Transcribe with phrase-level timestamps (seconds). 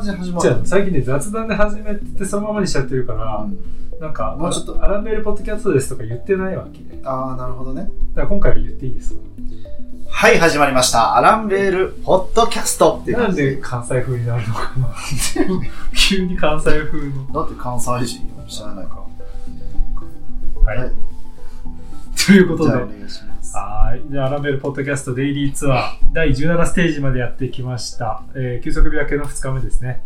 [0.00, 3.46] 感じで始まる最近ね、雑談で始めてそのままにしちゃってるから、
[4.00, 7.02] なんか、もうちょっとアランベルポッドキャストですとか言ってないわけで。
[7.02, 7.90] だああ、なるほどね。
[8.14, 9.20] から今回は言っていいですか
[10.08, 11.16] はい、始まりました。
[11.16, 14.88] アランベールポッドキャストっていうなんで関西風になるのかな
[15.94, 17.32] 急に関西風の。
[17.32, 19.06] だって関西人よ知らないか。
[20.64, 20.92] はい。
[22.26, 23.29] ということでお、願いします。
[23.52, 24.02] はい。
[24.10, 28.22] じゃあ、アランベルポッドキャストデイリーツアー第17ステージまでやってきました。
[28.34, 30.02] えー、休息日明けの2日目ですね。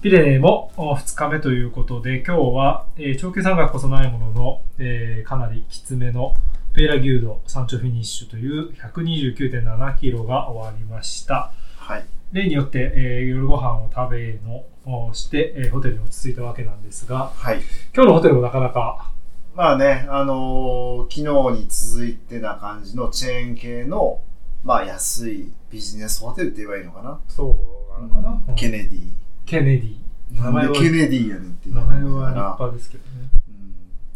[0.00, 6.34] ピレネーもお2日目ということで、今日は、えー長距山岳こそないものの、えーかなりきつめの
[6.74, 11.52] ペーラギュード山頂フィニッシュという129.7キロが終わりました。
[11.76, 12.04] はい。
[12.32, 14.64] 例によって、えー夜ご飯を食べの
[15.08, 17.60] をして、えーホテルに落ち着いたわけなんですが、はい。
[17.94, 19.11] 今日のホテルもなかなか、
[19.54, 24.22] まあね、あのー昨日に続いてな感じのチェーン系の、
[24.64, 27.20] まあ安いビジネスホテルって言えばいいのかな。
[27.28, 27.54] そ
[27.98, 29.10] うなのかな、うんケネディ。
[29.44, 29.96] ケネディ。
[30.32, 31.80] 名前はなんでケネディやねんっていう名。
[31.82, 33.10] 前は立派ですけどね。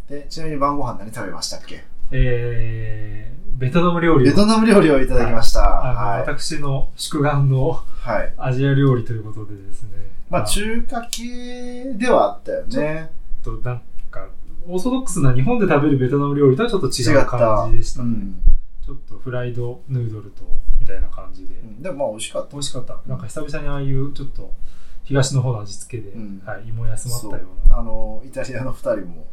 [0.09, 1.85] うんで、ちなみに晩ご飯何食べましたっけ？
[2.13, 5.61] えー、ベトナム料理をベトナム料理をいただきました。
[5.61, 6.21] はい。
[6.21, 8.33] 私の宿願のはい。
[8.39, 9.91] アジア料理ということでですね。
[10.31, 13.11] まあ中華系ではあったよね。
[13.45, 14.29] ちょっとなんか、
[14.69, 17.27] オーソドックスな日本で食べるベトナム料理とはちょっと違う違った。
[17.27, 18.05] 感じでしたね。
[18.05, 18.43] うん
[18.87, 20.45] ちょっとフライドヌードルと、
[20.79, 21.57] みたいな感じで。
[21.57, 22.53] うんでもまあ美味しかった。
[22.53, 23.01] 美味しかった。
[23.07, 24.55] なんか久々にああいうちょっと
[25.03, 27.33] 東の方の味付けで、うんはい、芋休まったよ
[27.65, 27.79] そうな。
[27.79, 29.27] あの、イタリアの二人も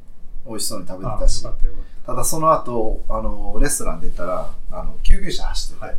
[0.47, 5.97] 美味しそうに食べてあたしただその後、あの、レストランで行ったら、あの、救急車走ってて、はい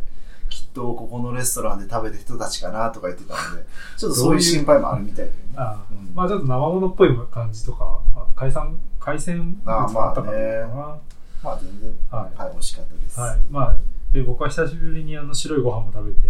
[0.49, 3.65] きっとここのレストランで食べてる人たちかなとか言ってたので、
[3.97, 5.37] ちょっとそういう心配もあるみたいで、ね。
[5.55, 11.15] ああうんまあちょっと生物っぽい感じとか、あ海産、海鮮物ああったからまあ。
[11.43, 13.19] まあ全然、ははい、美味しかったです。
[13.19, 13.39] はい。
[13.51, 13.77] まあ、
[14.11, 16.27] で、僕は久しぶりにあの白いご飯も食べて、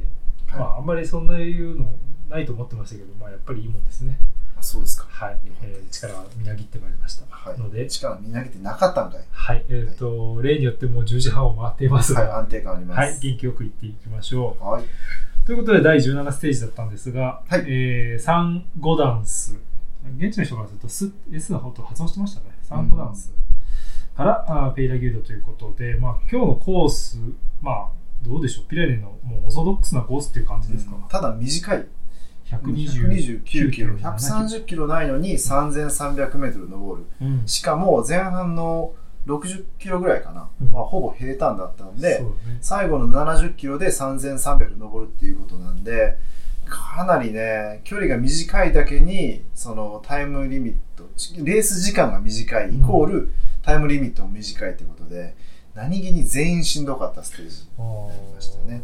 [0.47, 1.93] はいまあ、あんまりそんないうの
[2.29, 4.17] ないと思ってましたけど、まあ、やっぱりいいもんですね。
[4.57, 5.07] あそうですか。
[5.09, 5.39] はい。
[5.63, 7.23] えー力はみなぎってまいりました。
[7.29, 9.21] はいので、力みなげてなかったんかい。
[9.31, 9.63] はい。
[9.69, 13.21] えっ、と、例によってもう10時半を回っていますが、はい、はい、安定感あります。
[13.21, 14.83] 元気よく行っていきましょはい。
[14.83, 14.87] う。
[15.45, 19.57] ということで、第17ステージだったんですが、はいえー、サンゴダンス。
[20.17, 22.54] 現地の人からすると、ス S の方と発音してましたね。
[22.67, 23.31] サンゴダンス。
[24.15, 27.19] から、あーペイラギュードということで、まあ、今日のコース、
[27.61, 27.87] まあ、
[28.23, 31.85] どうでしょう、ピレネのもうオーソドックスなコースっていう感じですか、ただ短い。
[32.45, 33.95] 129 129キロ。
[33.95, 37.07] 130 130キロないのに3300メートル登る。
[37.21, 38.93] うん、しかも前半の
[39.27, 40.49] 60キロぐらいかな。
[40.61, 42.25] うんまあ、ほぼ平坦だったんで、ね。
[42.61, 46.17] 最後の70キロで3300登るっていうことなんで、
[46.65, 50.79] かなりね、距離が短いだけに、そのタイムリミット、
[51.43, 55.35] レース時間が短いイコール、タイムリミットも短いってことで、
[55.73, 57.67] 何気に全員しんどかったステージ。
[57.77, 58.81] あーましたね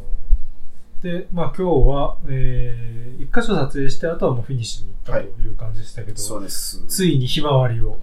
[1.01, 6.85] で、まあ今日は、えー、一箇所撮影して、あとはもうフィニッシュに行ったという感じでしたけど、そうです。
[6.87, 7.97] ついにひまわりを。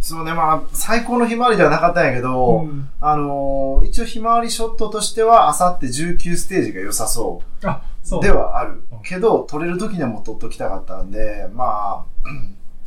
[0.00, 7.66] そうね、まあ、最高のひまわりではなかったんやけど、うんあのー一応ひまわりショットとしては、あさって19ステージが良さそう。
[7.66, 8.22] あ、そう。
[8.22, 12.04] ではあるうんけど、撮れる時にはもう撮っときたかったんで、まあ、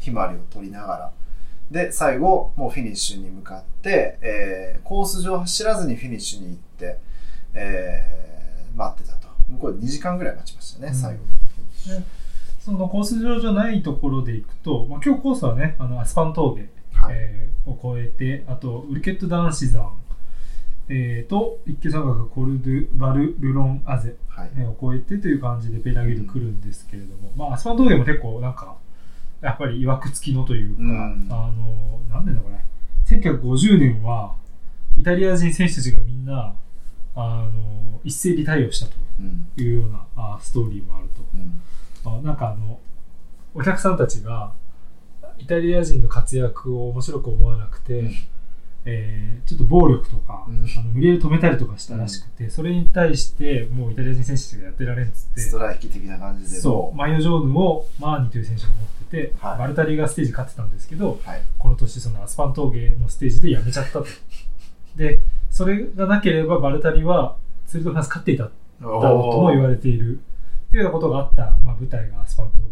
[0.05, 1.11] ひまわりを撮りながら。
[1.71, 6.99] で、最後、もうフィニッシュに向かって、えーコース上走らずにフィニッシュに行って、
[7.55, 9.27] えー待ってたと。
[9.49, 11.19] 向こうで2時間ぐらい待ちましたね、うん最後。
[12.59, 17.15] そのコース上じゃないところで行くと、まあ、今日コースはね、あのアスパン峠、はい。
[17.15, 19.91] えーを越えて、あと、ウルケット男子山、
[20.87, 24.55] えーと、一級山岳コルドゥ・バル・ルロン・アゼ、はい。
[24.55, 28.75] ねを越えてという感じでペナギル来るんですけれども、まあ、アスパン峠も結構なんか、
[29.45, 32.55] やっぱり曰く付きのというか、うんあの、なんでだこれ、
[33.05, 34.35] 1950年は、
[34.97, 36.55] イタリア人選手たちがみんな、
[37.13, 39.47] あの、一斉リタイアをしたとうん。
[39.57, 41.23] いうようなあストーリーもあると。
[41.33, 42.19] うん。
[42.19, 42.79] あなんかあの、
[43.53, 44.53] お客さんたちが、
[45.37, 48.11] イタリア人の活躍を面白く思わなくて、うん
[48.85, 50.65] えーちょっと暴力とか、うん。
[50.65, 56.59] あの無理やり止めたりとかしたらしくて、それに対してもうイタリア人選手がやってられんっつってストライキ的な感じで。
[56.59, 56.97] そう。
[56.97, 58.77] マイオジョーヌをマーニという選手が持っ
[59.09, 59.59] てて、はい。
[59.59, 61.41] バルタリがステージ勝ってたんですけどはい。
[61.59, 64.05] この年そのアスパン峠のステージでやめちゃったと。
[64.97, 65.19] で
[65.51, 67.35] それがなければバルタリは
[67.67, 68.49] ツール・ド・フランス勝っていただ
[68.81, 70.19] ろうとも言われている。
[70.67, 72.63] っていうようなことがあった、まあ、舞台がアスパン峠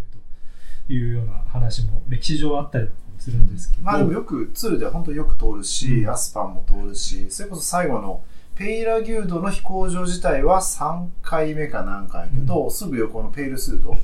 [0.87, 8.23] というような話も歴史上あったりとかもするんですけど、まあでもよくツールでは本当によく通るし、うんアスパンも通るし、それこそ最後の
[8.55, 13.97] ペイラギュードの飛行場自体は3回目か何回やけど、すぐ横のペイルスードの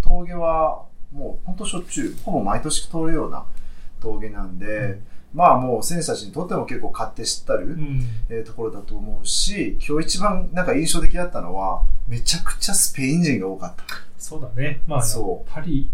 [0.00, 3.44] 峠はもう本当しょっちゅう、ほぼ毎年通るような
[4.00, 5.00] 峠なんで、
[5.34, 8.06] まあもう選手たちにとっても結構勝手知ったる、うん。
[8.28, 13.84] えーところだと思うし、今日一番なんか印象的だったのは、めちゃくちゃスペイン人が多かった。
[14.18, 14.80] そうだね。
[14.86, 15.90] まあ、そうぱり、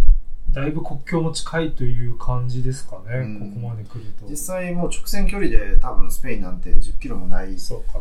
[0.62, 3.18] だいぶ国境も近いという感じですかね。
[3.18, 4.26] うんここまで来ると。
[4.28, 7.56] 実際もう直線距離で多分スペインなんて10キロもない。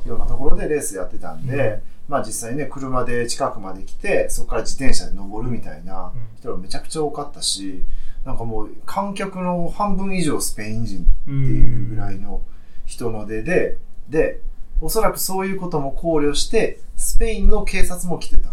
[0.05, 7.83] ようなところでレースやってたんで、うんまあ実際ね、車で近くまで来て、そこから自転車で登るみたいな人がめちゃくちゃ多かったし、
[8.25, 12.41] なんかもう観客の半分以上スペイン人っていうぐらいの
[12.85, 13.77] 人の出で、
[14.09, 14.39] で、
[14.79, 18.51] おそらくそういうことも考慮して、スペインの警察も来てた。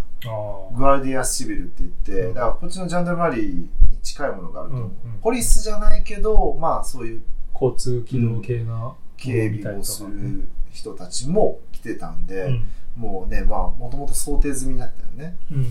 [0.75, 3.69] グアルディアスシビルって言って、うんだからこっちのジャンダルマリーに
[4.05, 4.89] 近いものがあると思う。
[4.89, 7.23] うんうんポリスじゃないけど、まあそういう
[7.55, 12.69] 交通機動系な警備をする人たちも来てたんで、うん。
[12.97, 15.37] もうね、まあもともと想定済みだったよね。
[15.51, 15.67] うん。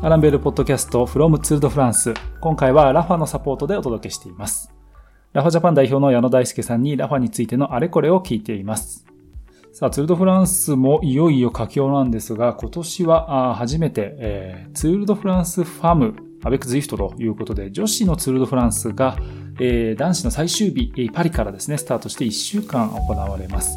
[0.00, 2.14] アランベルポッドキャスト from ツールドフランス。
[2.40, 4.72] 今回は Rapha のサポートでお届けしています。
[5.32, 9.04] Rapha Japan 代表の矢野大輔さんに Rapha についてのあれこれを聞いています。
[9.72, 19.16] さあ、ツールドフランスもいよいよ佳境なんですが、今年は初めて、えーツールドフランス Femmes avec Zwift ということで、女子のツールドフランスが、
[19.58, 23.76] えー男子の最終日、パリからですね、スタートして1週間行われます。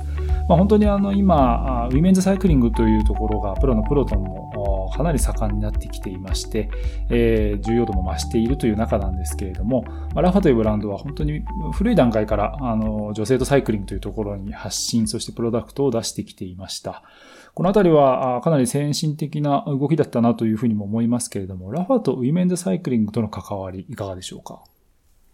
[0.52, 6.70] まあ、本当にあの今、 women's cycling というところがプロのプロともかなり盛んになってきていまして、
[7.10, 17.02] えー重要度も増しているという中なんですけれども、まあラファというブランドは本当に古い段階からあの女性とサイクリングというところに発信、そしてプロダクトを出してきていました。
[17.54, 24.62] このあたりはかなり先進的な動きだったなというふうにも思いますけれども、ラファと women's cycling との関わりいかがでしょうか？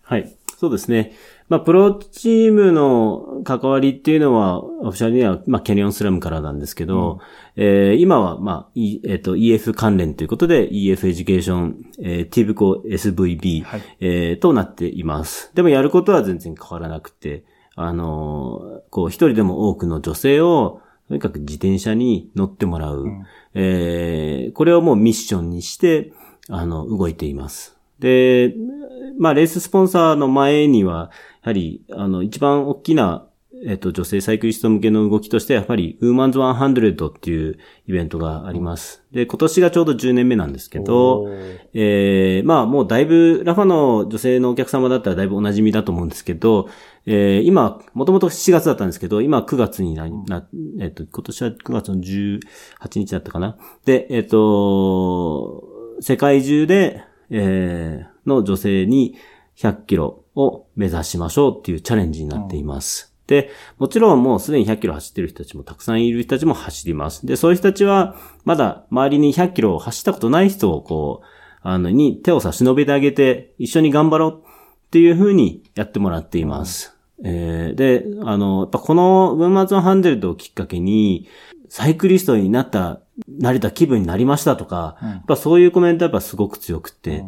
[0.03, 0.31] はい。
[0.59, 1.13] そうですね。
[1.49, 7.19] まあ、プロチームの関わりっていうのは、オフィシャルには、まあ、キャニオンスラムからなんですけど、
[7.55, 15.51] えー今は、まあ、E- えっ、と、EF 関連ということで、EF エデュケーション、えー、ティブコ SVB、はいえーとなっています。
[15.53, 17.43] でもやることは全然変わらなくて、
[17.75, 23.05] あのーこう、一人でも多くの女性を、とにかく自転車に乗ってもらう。
[23.07, 26.13] んえーこれをもうミッションにして、
[26.49, 27.76] あの、動いています。
[27.99, 28.53] で、
[29.19, 31.11] まあ、レーススポンサーの前には、
[31.43, 33.27] やはり、あの、一番大きな、
[33.65, 37.57] えっと、女性サイクリスト向けの動きとして、やっぱり、ウーマンズ100っていう
[37.87, 39.03] イベントがあります。
[39.11, 41.25] で、今年がちょうど10年目なんですけど、
[41.73, 46.69] えーまあもうだいぶ、ラファの女性のお客様だったらだいぶお馴染みだと思うんですけど、
[47.07, 50.47] えー今、もともと7月だったんですけど、今9月になり、な、
[50.79, 52.39] えっ、と、今年は9月の18
[52.95, 53.57] 日だったかな。
[53.85, 55.63] で、えっ、と、
[55.99, 59.15] 世界中で、えーの女性に
[59.55, 63.15] 100キロを目指しましょうっていうチャレンジになっています。
[63.25, 67.25] で、もちろんもうすでに100キロ走ってる人たちもたくさんいる人たちも走ります。
[67.25, 68.15] で、そういう人たちは、
[68.45, 71.25] まだ周りに100キロを走ったことない人をこう、
[71.61, 76.97] あの、に手を差し伸べてあげて、一緒に頑張ろうっていう風にやってもらっています。
[77.23, 81.27] えーで、あの、やっぱこのウーマンズハンデルドをきっかけに、
[81.67, 85.09] サイクリストになった、なれた気分になりましたとか、うん。
[85.09, 87.23] やっぱそういうコメントはやっぱすごく強くて、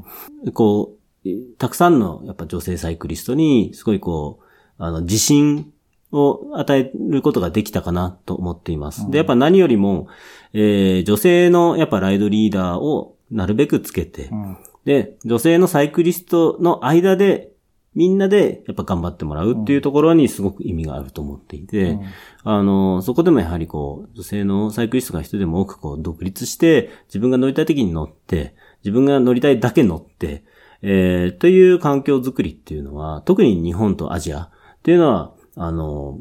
[0.53, 0.93] こ
[1.25, 4.43] う、たくさんのやっぱ女性サイクリストに、すごいこう、
[4.77, 5.71] あの、自信
[6.11, 9.09] を与えることができたかなと思っています。
[9.11, 10.07] で、やっぱ何よりも、
[10.53, 14.57] えー女性のやっぱライドリーダーをなるべくつけて、うん。
[14.85, 17.51] で、女性のサイクリストの間で、
[17.95, 22.05] みんなでやっぱ頑張ってもらうっていうところにすごく意味があると思っていて、うん。
[22.43, 30.43] あの、そこでもやはりこう、女性のサイクリストが一人でも多くこう、独立して、自分が乗りたい時に乗って、自分が乗りたいだけ乗って、
[30.81, 34.49] えー、という環境づくりっていうのは、特に日本とアジアっ
[34.83, 36.19] ていうのは、あの、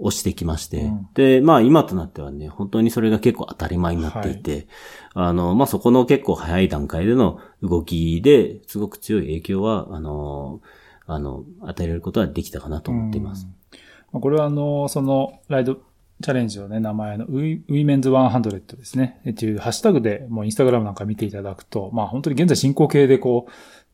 [0.00, 4.66] 押してきまして、うんで、まあ今となってはね、本当にそれが結構当たり前になっていて、
[5.14, 10.60] あの、まあそこの結構早い段階での動きですごく強い影響は、あの、
[11.06, 13.48] あの、与えられることはできたかなと思っています。
[14.12, 15.80] まあこれはあの、その、ライド
[16.22, 19.20] チャレンジのね、名前のウィ Women's 100ですね。
[19.30, 23.50] っていうハッシュタグでもうインスタグラムなんか見ていただくと、まあ本当に現在進行形でこう、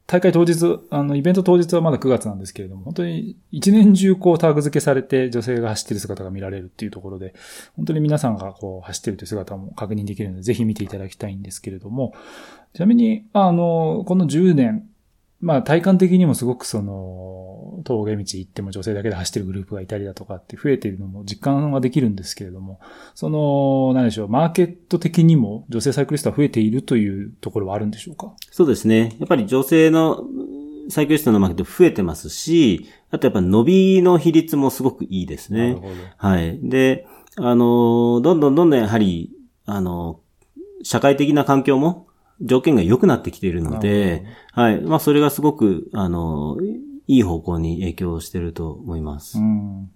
[0.07, 0.55] 大会当日、
[0.91, 7.35] あの、イベント当日はまだ9月なんですけれども、本当に一年中こうタグ付けされて女性が走ってる姿が見られるっていうところで、
[7.75, 12.15] 本当に皆さんがこう走ってるという姿も確認できるので、ぜひ見ていただきたいんですけれども、
[12.75, 14.87] ちなみに、あの、この10年
[15.41, 22.81] まあ体感的にもすごくその、峠道行っても女性だけで走ってるグループがいたりだとかって増えているのも実感はできるんですけれども、
[23.15, 28.33] その、何でしょう、マーケット的にも女性サイクリストは増えているというところはあるんでしょうか？
[28.51, 29.15] そうですね。
[29.19, 30.25] やっぱり女性の
[30.89, 35.75] サイクリストのマーケット増えてますし、あとやっぱ伸びの比率もすごくいいですね。
[35.75, 35.95] なるほど。
[36.17, 36.59] はい。
[36.63, 39.33] で、あの、どんどんどんどんやはり、
[39.67, 40.21] あの、
[40.83, 42.06] 社会的な環境も
[42.41, 44.81] 条件が良くなってきているので、はい。
[44.81, 46.57] まあ、それがすごく、あの、
[47.07, 49.39] いい方向に影響していると思います。
[49.39, 49.91] うん。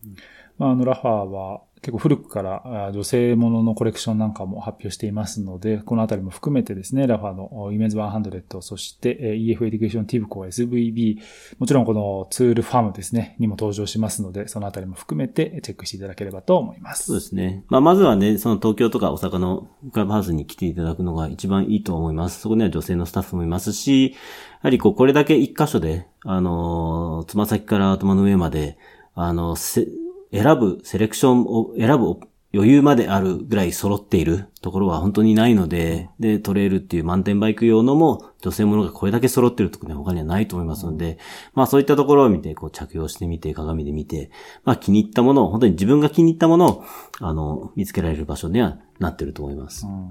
[0.59, 11.19] まあ、あの、ラファーは結構古くから女性もののコレクションなんかも発表していますので、このあたりも含めてですね、ラファの Women's 100、そして EF エデュケーションティブコ SVB、
[11.59, 17.05] もちろんこのツールファムですね、にも登場しますので、そのあたりも含めてチェックしていただければと思います。
[17.05, 17.65] そうですね。
[17.69, 22.41] まあ、まずはね、その東京とか大阪のクラブハウスに来ていただくのが一番いいと思います。
[22.41, 24.17] そこには女性のスタッフもいますし、や
[24.65, 28.77] はりこう、これだけ一箇所で、あの、つま先から頭の上まで、
[29.15, 29.87] あの、せ
[30.33, 32.21] 選ぶ、セレクションを選ぶ
[32.53, 41.19] 余裕まであるぐらい揃っているところは本当にないので、で、トレイルっていうマウンテンバイク用のも女性ものがこれだけ揃ってるところね、他にはないと思いますので、
[41.55, 44.31] まあそういったところを見て、こう着用してみて、鏡で見て、
[44.65, 46.85] まあ気に入ったものを、本当に自分が気に入ったものを、
[47.21, 49.87] あの、見つけられる場所にはなってると思います。
[49.87, 50.11] うん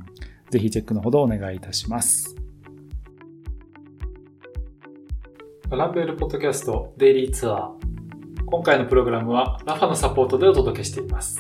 [0.50, 2.36] ぜひチェックのほどお願いいたします。
[5.70, 7.79] アランベールポッドキャストデイリーツアー。
[8.52, 11.38] 今回のプログラムはラファのサポートでお届けしています。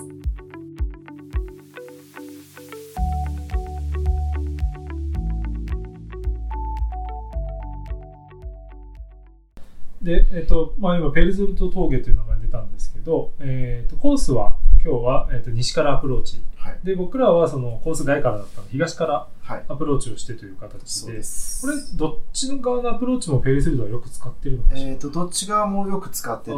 [10.04, 16.44] で、えっと、まあ今、ペイルスルド峠という名前出たんですけど、えっと、コースは今日は、えっと、西からアプローチ。
[16.60, 16.80] はい。
[16.84, 19.66] で、僕らはそのコース外からだったので、東からはい。
[19.68, 21.66] アプローチをしてという形で、です。
[21.66, 26.54] これ、どっちの側のアプローチもペルズルトはよく使ってるのかえっ、と、どっち側もよく使ってて、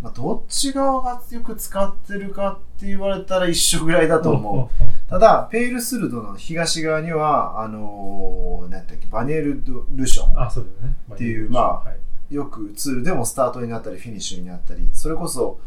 [0.00, 4.54] まあ、どっち側がよく使ってるかって言われたら一緒ぐらいだと思う。
[4.54, 11.14] うんうんただ、ペイルスルドの東側には、あのー、なんだっけ、バニェールドリュション。
[11.14, 11.90] っていうまあは
[12.30, 15.60] い、よくツールでもスタートになったり、フィニッシュになったり、それこそ、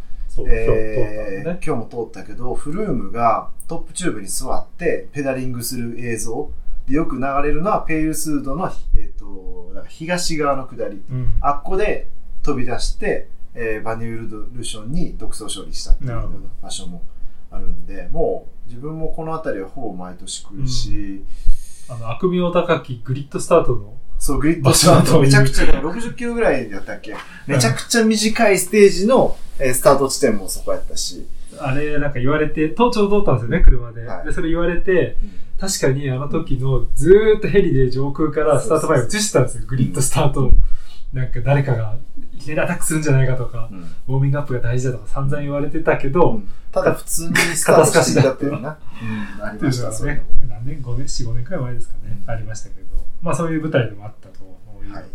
[0.48, 1.60] えーね。
[1.66, 6.50] 今日も通ったけど、フルームがトップチューブに座ってペダリングする映像
[6.88, 11.02] でよく流れるのはペイルスードの、えー、とだから東側の下り。
[11.10, 11.38] うん。
[11.42, 12.08] あっこで
[12.44, 16.30] 飛び出して、えーバニュールドルションに独走勝利したっていう
[16.62, 17.02] 場所も
[17.52, 21.24] あるんで、もう自分もこの辺りはほぼ毎年来るし、
[21.88, 27.16] あの、悪名高きグリッドスタートの、そう、グリッドスタートめちゃくちゃ、60キロぐらいだったっけ？
[27.48, 31.28] めちゃくちゃ短いステージの、えースタート地点もそこやったし、
[31.60, 34.06] あれ、なんか言われて、都庁通ったんですよね、車で。
[34.06, 34.26] はい。
[34.26, 35.18] で、それ言われて、
[35.60, 40.52] 確かにあの時のずーっとヘリで上空からスタート前を映してたんですよ、グリッドスタートを。
[41.14, 41.96] なんか誰かが
[42.34, 43.02] いきなりアタックするん。
[43.02, 43.80] じゃないかとか、うん。
[43.80, 46.50] ウォーミングアップが大事だとか散々言われてたけど、うん。
[46.74, 48.78] ただ普通にスタートしてだったよな。
[49.40, 52.30] うん、ありました、ねの。、何年、5年、4、5年くらい前ですかね、うん。
[52.30, 52.88] ありましたけど、
[53.22, 54.44] まあそういう舞台でもあったと
[54.84, 55.00] いうような。
[55.00, 55.15] ところでもあって、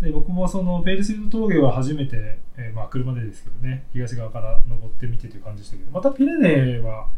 [0.00, 7.08] で僕もそのペイルスリード峠は初めて、えーまあ車でですけどね、東側から登ってみてという感じでしたけど、またピレネーは、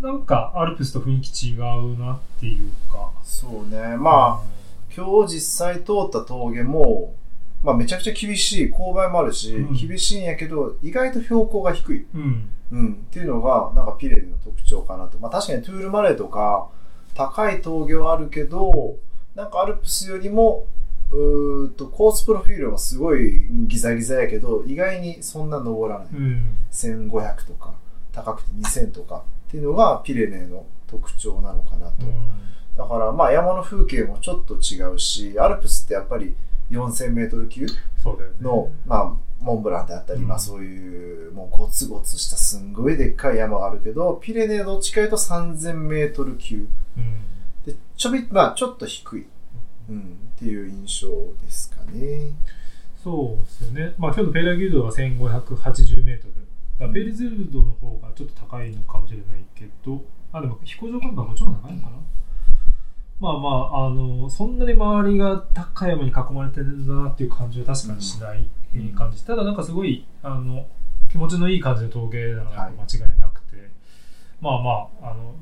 [0.00, 3.96] なんかアルプスと雰囲気違うなっていうか、そうね。
[3.98, 4.46] まあ、
[4.94, 7.14] 今日実際通った峠も、
[7.62, 12.06] まあめちゃくちゃ厳しい、勾配もあるし、うん厳しいんやけど、意外と標高が低い。
[12.14, 12.92] うん、うん。
[12.94, 15.18] っていうのが、なんかピレネの特徴かなと。
[15.18, 16.68] まあ確かにトゥールマレーとか、
[17.14, 18.96] 高い峠はあるけど、
[19.34, 20.66] なんかアルプスよりも、
[21.14, 26.08] うーっと、コースプロフィールはすごいギザギザやけど、意外にそんな登らない。
[26.12, 27.74] うん、1500とか、
[28.12, 32.06] 高くて2000とかっていうのがピレネの特徴なのかなと。
[32.76, 36.34] だからまあ山の風景もちょっと違うし、アルプスってやっぱり
[36.70, 37.66] 4000メートル級
[38.02, 38.36] そうだよね。
[38.40, 46.66] の、まあ、モンブランであったり、うんまあそういう、もうゴツゴツしたすんごいでっかい山があるけど、ピレネどっちかいうと3000メートル級。
[46.96, 47.24] うん
[47.64, 49.26] で、ちょび、まあちょっと低い。
[49.88, 51.08] うん、っていう印象
[51.42, 52.30] ですかね。
[53.02, 53.94] そうですよね。
[53.98, 56.34] まあ今日のペイラギルドが1580メートル。
[56.78, 61.96] だペイルズルドの方がちょっと高いのかもしれないけど、あ、でも飛行場感がこっちの方が高いのかな。
[63.20, 69.24] まあまあ、あの、そんなに周りが高い山に囲まれてるんだなっていう感じは確かにしないえー感じ。
[69.24, 70.66] ただなんかすごい、あの、
[71.10, 73.70] 気持ちのいい感じの峠なのが間違いなくて、
[74.40, 75.36] まあまあ、あの、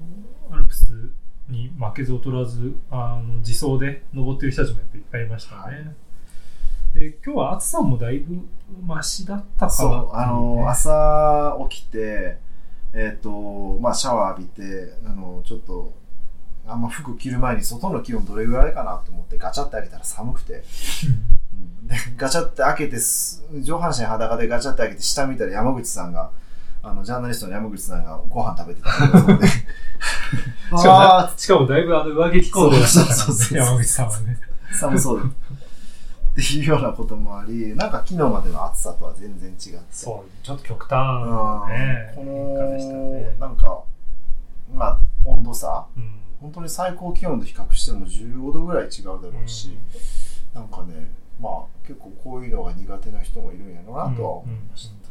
[0.51, 1.11] アルプス
[1.49, 5.63] に負けず劣らず、あの、自走で登ってる人たちもやっぱいっぱいいましたね。
[5.63, 7.01] はい。
[7.01, 8.47] で、今日は暑さもだいぶ
[8.85, 12.39] マシだったかなあねの、朝起きて、
[12.95, 15.95] えっ、と、まあシャワー浴びて、あの、ちょっと、
[16.67, 20.63] あんま服着る前に外の気温どれぐらいかなと思ってガチャって開けたら寒くて、
[21.53, 21.57] う
[21.87, 21.87] ん。
[21.87, 26.31] でガチャって開けてす上半身裸でガチャって開けて下見たら山口さんが
[26.83, 29.47] あのジャーナリストの山口さんがご飯食べてたので
[30.79, 34.38] しかも、しかもだいぶあの上着着込んでしたそうそうそうんで、山口さんはね。
[34.73, 35.25] 寒そうだ。
[35.25, 35.29] っ
[36.35, 39.83] ていうようなこともありなんか昨日までの暑さとは全然違って。
[39.91, 41.31] そう、ちょっと極端うん。
[41.31, 43.37] なね、こ変化でしたのね。
[43.38, 43.83] なんか
[44.75, 45.87] まあ温度差。
[45.97, 46.23] うん。
[46.41, 49.79] 本当に最高気温で比較しても15度ぐらい違うだろうし、
[50.55, 51.11] なんかね
[51.41, 55.02] まあ結構こういうのが苦手な人もいるんやろうなとは思いました、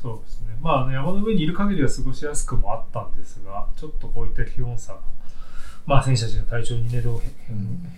[0.00, 0.56] そうですね。
[0.60, 5.00] まあ、ね、山の上にいる限りは過ごしやすくもあったんですが、ちょっとこういった気温差が、
[5.86, 7.20] まあ、選手たちの体調にね、どう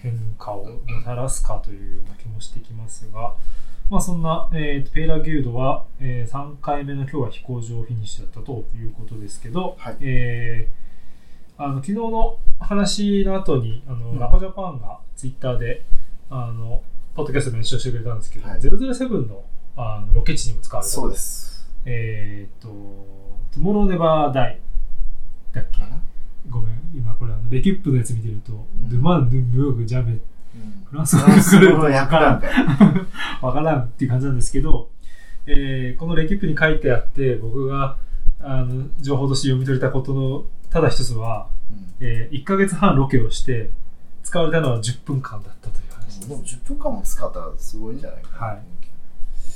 [0.03, 3.35] 変,、化をもたらすかというような気もしてきますが、
[3.91, 9.97] まあ、そんな、えーとペーラーギルドは、え3回目の今日は飛行場フィニッシュだったということですけど、はい。
[10.01, 10.81] えー
[11.63, 14.19] あの昨日の話の後にあの、うん。
[14.19, 15.85] ラファジャパンがツイッターで
[16.31, 16.83] あの
[17.15, 18.61] ポッドキャストで練習してくれたんですけど、はい。
[18.61, 19.45] 007の
[19.77, 22.69] あのロケ地にも使われたそうですえーっと、
[23.53, 24.59] トゥモローネバーダイ
[25.53, 25.83] だっけ？
[26.49, 28.89] ごめん、今これあのレキュップのやつ見てると、ん。
[28.89, 30.21] ドゥマン、ドゥムヨーグ、ジャベ、うん。
[30.91, 32.43] フランス語フランス語でわからん、
[33.45, 34.89] わからんっていう感じなんですけど、
[35.47, 37.97] えーこのレキュップに書いてあって、僕が
[38.41, 41.87] あの情報として読み取れたことのただ一つは、うん。
[42.01, 43.71] え1ヶ月半ロケをして、
[44.23, 48.63] 使われたのは10分間だったという話でも10分間も使ったらすごいんじゃないかな、はい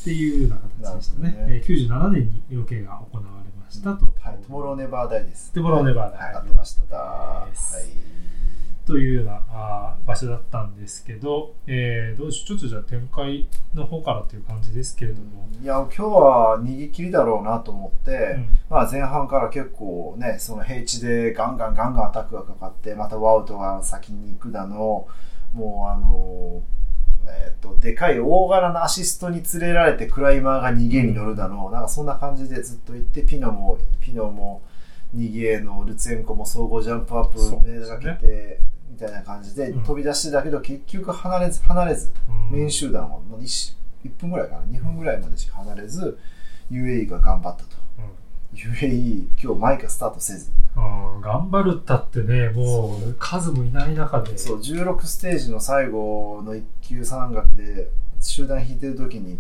[0.05, 1.31] っていうような形でしたね。
[1.31, 4.13] ねえー97年にロケが行われましたと。
[4.21, 5.51] はい、トゥモローネバーダイです。
[5.53, 6.97] トゥモローネバーダイはい、合ってました。
[6.97, 8.87] はい。
[8.87, 25.09] というようなあー場所だったんですけど、えーどうしちょっとじゃあ展開の方からという感じですけれども、いや、今日は逃げ切りだろうなと思って、うんまあ前半から結構ね、その平地でガンガンガンガンアタックがかかって、またワウトが先に行くだの、
[25.55, 26.63] もうあの
[27.29, 34.63] えっと、でかい大柄なアシストに連れられてクライマーが逃げに乗るだの、なんかそんな感じでずっと行って、ピノも、ピノも
[35.17, 38.61] 逃げのルツェンコも総合ジャンプアップ目がけて、
[38.91, 46.19] みたいな感じでうん飛び出してたけど、結局離れず、離れず、うんメイン集団はもう 1, 1分ぐらいかな、2分ぐらいまでしか離れず、
[46.71, 47.85] UAE が頑張ったと。
[48.55, 50.51] UAE、今日マイカスタートせず。
[50.77, 59.39] うん頑張るったってね、もう数もいない中で、そう、16ステージの最後の一級山岳で集団引いてる時に、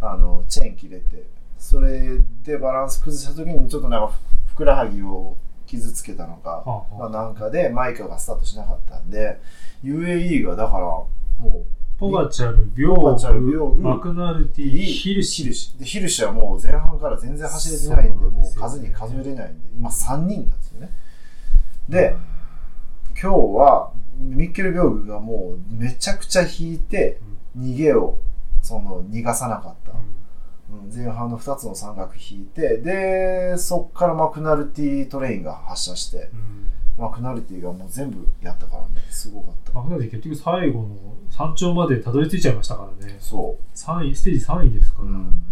[0.00, 1.26] あの、チェーン切れて、
[1.58, 4.12] それでバランス崩した時にちょっとなんか
[4.46, 6.62] ふふくらはぎを傷つけたのか、
[6.98, 9.40] まあなんかでマイカがスタートしなかったんで、
[9.82, 11.08] UAE がだから、も
[11.42, 11.64] う、
[12.04, 15.78] ポガチャル、ビョーグマクナルティ、ヒルシヒルシ。
[15.78, 20.90] でヒルシはもう前半から全然走れてないんで、もう数に数えれないんで、今3人なんですよね。
[21.88, 22.16] で、
[23.20, 27.20] 今日はミッケル・ビョーグがもうめちゃくちゃ引いて、
[27.58, 28.18] 逃げを
[28.60, 29.92] その逃がさなかった。
[29.92, 30.94] うん。
[30.94, 36.64] 前半の2つの山岳引いて、で、そっからマクナルティトレインが発射して、うん
[36.98, 39.72] マクナルティがもう全部やったからね、すごかった。
[39.72, 40.96] マクナルティ結局最後の
[41.30, 43.16] 山頂までたどり着いちゃいましたからね。
[43.18, 45.06] そ3位、ステージ3位ですかう。
[45.06, 45.12] ら。
[45.12, 45.44] うん。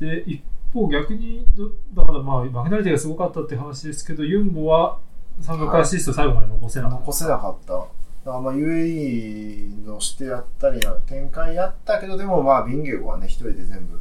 [0.00, 4.98] で、一方逆にど、だからまあ、マクナルティがすごかったって話ですけど、ユンボは
[5.40, 7.00] 三角アシスト最後まで残せなかった。
[7.00, 7.86] 残せなかった。
[8.24, 14.00] だからまあ UAE のしてやったりな展開やったけど、でもまあビンゲゴはね、一人で全部、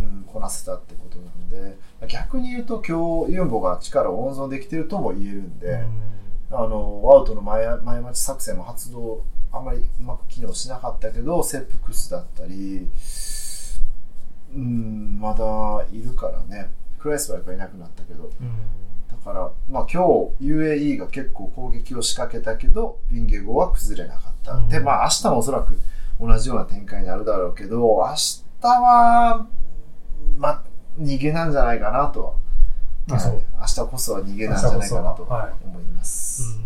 [0.00, 0.06] うん。
[0.06, 1.76] うん、こなせたってことなんで、
[2.08, 5.84] 逆に言うと今日ユンボが力を温存できてるとも言えるんで、
[6.50, 12.88] あの、アウトの前前待ち作戦も発動、あんまりうまく機能しなかったけど、セップクスだったり、
[14.54, 16.70] うん、まだいるからね。
[16.98, 18.30] クライスはやっぱいなくなったけど、うん。
[19.24, 20.02] だから、まあ今
[20.40, 24.54] 日 UAE が結構攻撃を仕掛けたけど、ビンゲゴは崩れなかった。
[24.54, 24.68] うん。
[24.68, 25.78] で、まあ明日もおそらく
[26.20, 29.46] 同じような展開になるだろうけど、明日は、
[30.38, 30.62] まあ
[30.98, 32.36] 逃げなんじゃないかなと。
[33.08, 33.16] は。
[33.16, 33.44] はい。
[33.60, 36.58] 明日こそは逃げなんじゃないかなと思います。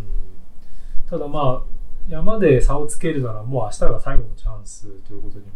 [1.08, 1.76] ただまあ、
[2.08, 5.52] 山で差をつけるならもう明日が最後のチャンスということにも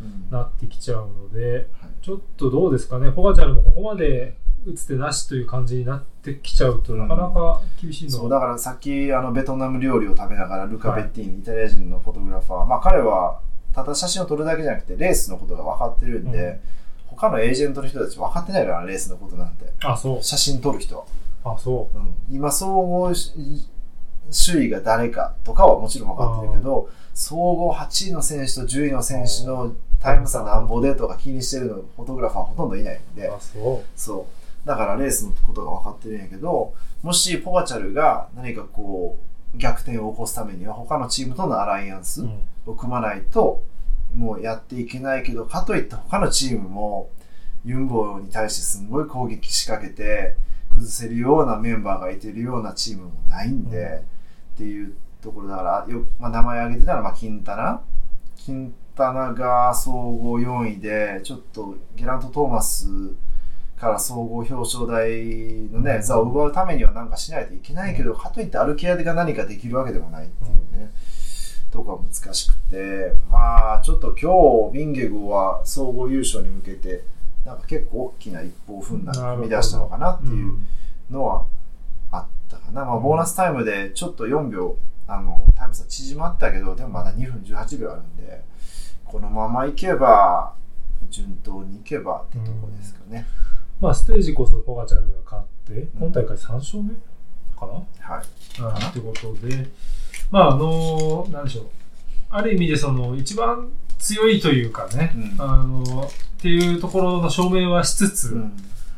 [0.00, 0.30] うん。
[0.30, 1.90] なってきちゃうので、はい。
[2.00, 13.40] ちょっとどうですかね、ポガチャルもここまで打つ手なしという感じになってきちゃうと、なかなか厳しいのそうだからさっきあのベトナム料理を食べながらルカ・ベッティーニ、イタリア人のフォトグラファー、まあ、彼は
[13.74, 16.60] ただ写真を撮るだけじゃなくてレースのことが分かってるんで、うん。
[17.06, 20.22] 他のエージェントの人たち分かってないからレースのことなんてあ、そう。
[20.22, 21.98] 写真撮る人は、あ、そう。
[21.98, 22.14] ん。
[22.30, 23.32] 今総合し
[24.30, 33.00] 首位が誰かとかはもちろん分かってるけど総合8位の選手と10位の選手のタイム差なんぼでとか気にしてるのフォトグラファーはほとんどいないんう。
[33.16, 33.28] で。
[33.28, 33.86] あ、そ
[34.30, 34.37] う。
[34.68, 39.18] だからレースのことが分かってるんやけど、もしポガチャルが何かこ
[39.54, 43.62] う、逆転を起こすためには他のチームとのアライアンスうんを組まないと、
[44.14, 47.08] もうやっていけないけど、かといって他のチームも
[47.64, 50.36] ユンボに対してすごい攻撃仕掛けて、
[50.70, 54.18] 崩せるようなメンバーがいてるようなチームもないんで、うん
[54.58, 57.80] っていうところだから、よまあ、名前挙げてたら、まあ、キンタナ。
[58.34, 62.88] キンタナが総合4位で、ちょっとゲラント・トーマス
[63.78, 70.90] から総合表彰台のね、座を奪うためにはなんかしないといけないけど、かといってアルケアが何かできるわけでもないっていうね、
[71.70, 77.04] とこは難しくて、まあ、ちょっと今日、ビンゲゴは総合優勝に向けて、
[77.44, 80.58] なんか結構大きな一歩を踏んだ、踏み出したのかなっていう
[81.10, 81.46] のは
[82.10, 82.84] あったかな。
[82.84, 88.42] まあ、ボーナスタイムでちょっと4秒、あの、タイム差縮まったけど、でもまだ2分18秒あるんで、
[89.04, 90.54] このままいけば、
[91.10, 93.26] 順当にいけばってとこですかね。
[93.80, 96.90] まあ、ステージこそポガチャルが勝って、今大会3勝目
[97.58, 97.72] かな、
[98.14, 98.24] はい。
[98.60, 99.68] うん、ってことで、
[100.30, 101.66] まあ、あのなんでしょう。
[102.30, 105.42] ある意味でその、一番強いというかね、うん。
[105.42, 108.56] あのっていうところの証明はしつつ、うん、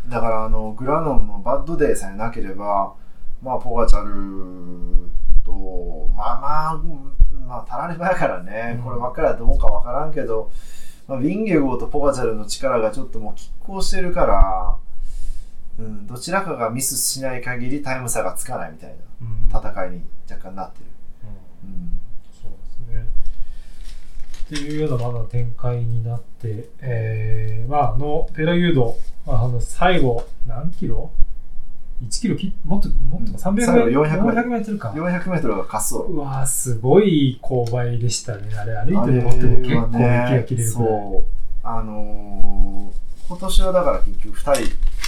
[0.08, 2.94] だからあのグラノンのバッドデーさえなければ、
[3.42, 5.08] まあ、ポガチャル
[5.44, 8.82] とまあまあ、うんまあ、たらればやからね、うん。
[8.84, 10.50] こればっかりはどうかわからんけど、
[11.10, 14.76] まあ、ウィンゲゴーとポガチャルの力がちょっともう拮抗してるから、
[15.76, 20.84] うん、どちらかがミスしない限りタイム差がつかないみたいうんな戦いに若干なってる。
[21.24, 21.98] うんうん
[22.40, 23.08] そうですね。
[24.44, 28.96] っていうようなまだ展開になって、えー、まあ、あの、ペラユード、
[29.26, 31.10] まあ、あの、最後、何キロ
[32.02, 33.92] ?1 キロきもっと、もっと、うん300メートル。
[33.92, 34.90] 400 400メートルか。
[34.90, 36.00] 400メートルが滑走路。
[36.12, 38.54] うわーすごい勾配でしたね。
[38.56, 40.68] あれ、歩いて登っても結構息が切れる。
[40.68, 41.66] そう。
[41.66, 44.62] あのー今年はだから結局2人、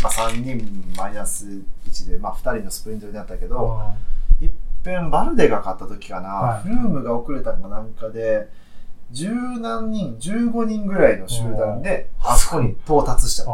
[0.05, 1.44] まあ、3人マイナス
[1.90, 3.94] 1で、まあ、2人のスプリントになったけど、あ
[4.40, 4.50] いっ
[4.85, 8.48] ぺんバルデが勝った時かな、はいフルームが遅れたのかなんかで、
[9.11, 13.50] 十何人、15人ぐらいの集団で、あそこに到達した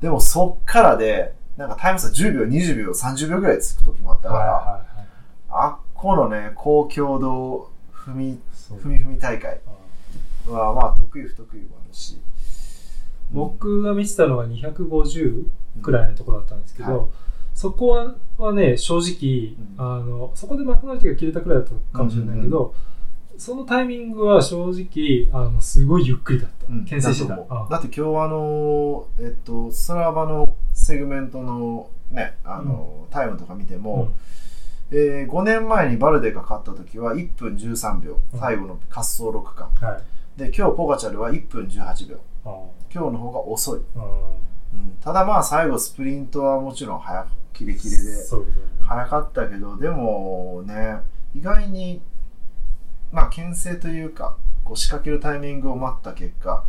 [0.00, 4.32] でもそっからで、なんかタイム差10秒、20秒、30秒ぐらいつく時もあったー。
[4.32, 5.06] から、はいはいはい。
[5.48, 8.40] あっこのね、高強度踏み、
[8.82, 9.60] 踏み踏み大会
[10.48, 12.18] は、まあ、得意不得意もあるし。
[13.32, 15.46] 僕が見てたのが250
[15.80, 17.06] くらいのところだったんですけど、はい
[17.54, 22.74] そこははね、正直、うんあの、そこでマクナリティが切れたくらいだったかもしれないけど、
[23.36, 26.66] そのタイミングは正直、あの、すごいゆっくりだった。
[26.72, 27.36] うん牽制してた。
[27.36, 34.08] だって今日あの、えっと、ストラバのセグメントのね、あの、タイムとか見ても、
[34.90, 39.70] えー5年前にバルデが勝った時は1分13秒、うん最後の滑走6区間。
[39.80, 40.02] うんはい。
[40.38, 42.18] で、今日ポガチャルは1分18秒。
[42.92, 43.80] 今日の方が遅い。
[43.96, 44.00] あ
[44.74, 47.96] うんただまあ最後スプリントはもちろん早く、キレキレで。
[48.82, 50.98] 早かったけど、でもね、
[51.34, 52.02] 意外に、
[53.12, 56.64] まあ牽制というか、こう仕掛けるタイミングを待った結果、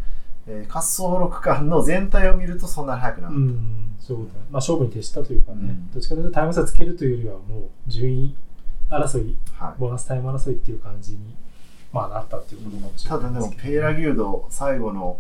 [0.48, 3.40] えー滑走路区間の全体を見るとそんなに速くなかった。
[3.40, 4.40] うん、そういうこと。
[4.40, 5.92] まあ、勝負に徹したというかね、うん。
[5.92, 8.36] どっちかというとタイム差つけるというよりは、もう順位
[8.90, 9.80] 争い、はい。
[9.80, 11.20] ボーナスタイム争いっていう感じに、
[11.94, 15.20] まあ、なったっていうことかもしれたないだでもペーラギュード最後の、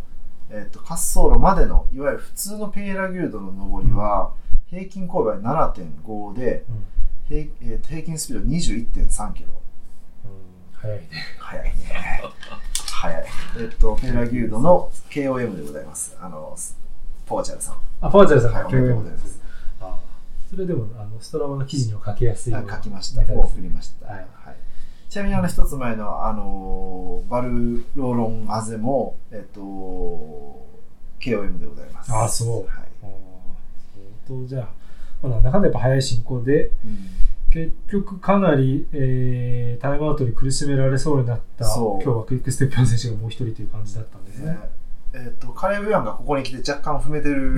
[0.49, 4.33] えっと滑走路までのいわゆる普通のペーラギュードの上りは
[4.69, 6.85] 平均勾配7.5でうん、
[7.27, 9.49] 平,、えーと平均スピード21.3キロ。
[10.25, 10.31] うん、
[10.73, 11.09] 早いね。
[11.39, 11.73] 速いね。
[12.91, 13.25] 速い。
[13.59, 16.17] えっとペーラギュードの KOM でございます。
[16.19, 16.57] あの
[17.25, 17.75] ポーチャルさん。
[18.01, 18.53] あ、パワーチャルさん。
[18.53, 19.41] がはいおめでとうございます。
[19.81, 19.97] ああ
[20.49, 23.21] それでも、あの、ストラバの記事には書きやすい書きました。
[23.21, 24.27] ネタですもう振りました、はい。
[25.09, 29.61] ちなみにあの一つ前のあのバルロロンアゼもえっと
[31.19, 32.11] KOM でございます。
[32.11, 32.55] あそう。
[32.67, 32.87] はい。
[34.25, 36.97] 相当じゃあ、まだかんだやっぱ早い進行で、うん。
[37.51, 44.53] 結局かなり、えー、タイムアウトに苦しめられそうになった、今日はクイックステップの選手がもう一人という感じだったんですね。
[44.53, 44.57] ね。
[45.13, 47.57] えっとカレー・ブヤンがここに来て若干踏めてる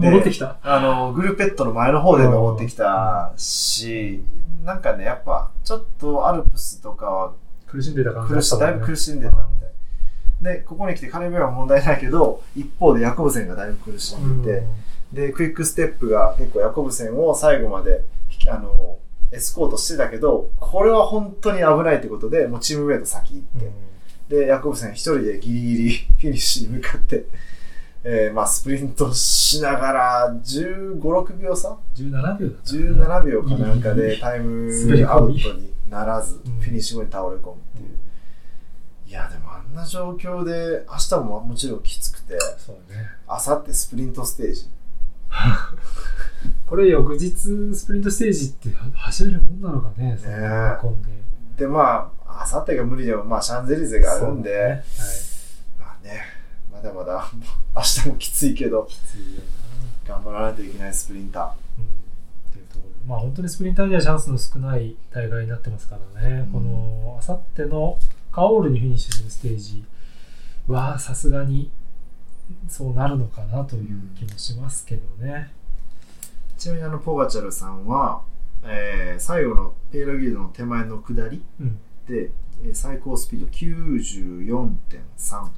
[0.00, 0.56] で 戻ってきた？
[0.62, 4.22] あのグルペットの前の方で登ってきたし
[4.64, 7.32] なんかねやっぱちょっとアルプスとかは
[7.66, 9.66] 苦しんでた感じ苦しだいぶ苦しんでたみた
[10.50, 10.54] い。
[10.56, 14.66] でここに来てカレー・ブヤンは問題ないけど一方でヤコブセンがだいぶ苦しんでて、
[15.28, 18.02] で、クイックステップが結構ヤコブセンを最後まで、
[18.50, 18.96] あの、
[19.30, 23.70] エスコートしてたけど、これは本当に危ないってことで、もうチームメイト先行って、
[24.28, 27.26] で、ヤコブセン一人でギリギリフィニッシュに向かって、
[28.04, 34.70] えーまあスプリントしながら、15、6秒差？17秒だった、?17 秒かなんかでタイム
[35.08, 37.98] アウトにならず、うんフィニッシュ後に倒れ込むっていう。
[39.06, 43.08] いや、でもあんな状況で、明日ももちろんきつくて、そうね。
[43.28, 44.68] 明後日スプリントステージ。
[46.66, 51.08] これ翌日スプリントステージって走れるもんなのかね、そんな混んで。
[51.56, 54.56] で、まあ、あさってが無理でも、まあ、シャンゼリゼがあるんで、ね。
[54.58, 54.80] はい。
[55.78, 56.22] まあね、
[56.72, 57.30] まだまだ、
[57.74, 58.88] 明日もきついけど、
[60.06, 62.90] 頑張らないといけないスプリンタうんっていうところ。
[62.90, 66.52] でまあ本当にスプリンターにはチャンスの少ない大会になってますからね、うん。
[66.52, 67.98] このあさっての
[68.32, 69.84] カオールにフィニッシュするステージ
[70.66, 71.70] はさすがに
[72.68, 75.50] そうなるのかなという気もしますけどね。
[76.56, 76.60] ー。
[76.60, 78.22] ちなみにあの、ポガチャルさんは、
[78.62, 82.30] えー最後のペーラギルドの手前の下りうんで、
[82.62, 85.50] えー最高スピード94.3。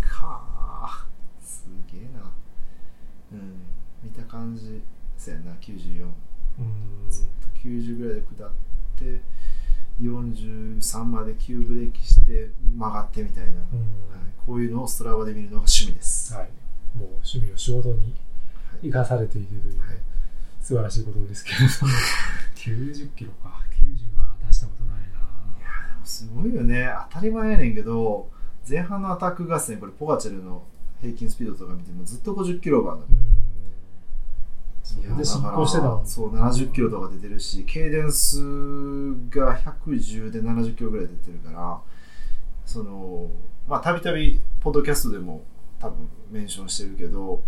[0.00, 1.06] か。
[1.42, 2.32] ーすげえな。
[3.32, 3.60] うん。
[4.02, 4.82] 見た感じ、
[5.18, 6.04] そうやな、94。
[6.58, 7.10] うん。
[7.10, 8.50] ずっと90ぐらいで下っ
[8.96, 9.20] て
[10.00, 13.66] 43まで急ブレーキして曲がってみたいな、はい、
[14.44, 16.48] こういうのをストラバで見るのが趣味です、はい、
[16.98, 18.00] もう趣味を仕事には
[18.82, 18.82] い。
[18.82, 19.96] 生かされているという、はい。
[20.60, 21.92] 素晴らしいことですけれども。
[22.56, 23.60] 90キロか。
[23.84, 25.18] 90は出したことないな
[26.04, 26.88] すごいよね。
[27.10, 28.28] 当たり前やねんけど
[28.68, 30.62] 前半のアタック合戦これポガチェルの
[31.00, 33.06] 平均スピードとか見てもずっと50キロオーバーなの
[35.10, 35.16] うん。
[35.18, 38.38] で進行してたそう70キロとか出てるしケイデンス
[39.30, 41.80] が110で70キロぐらい出てるから
[42.66, 43.28] その
[43.66, 45.42] まあたびたびポッドキャストでも
[45.80, 47.42] 多分メンションしてるけど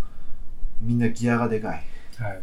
[0.81, 1.83] みんなギアがでかい。
[2.17, 2.41] はい。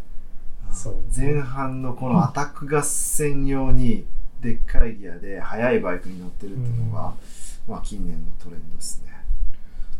[0.72, 0.96] そう。
[1.14, 4.06] 前半のこのアタック合戦用に
[4.44, 7.14] でっかいギアで速いバイクに乗ってるっていうのが、
[7.66, 9.10] まあ近年のトレンドですね。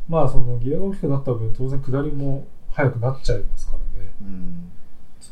[0.06, 4.72] まあそのギアが大きくなった分当然下りも速くなっちゃいますからね、うん。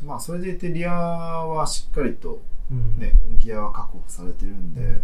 [0.07, 2.97] まあそれでいてリアはしっかりとうん。
[2.97, 5.01] ね、ギアは確保されてるんで、うん。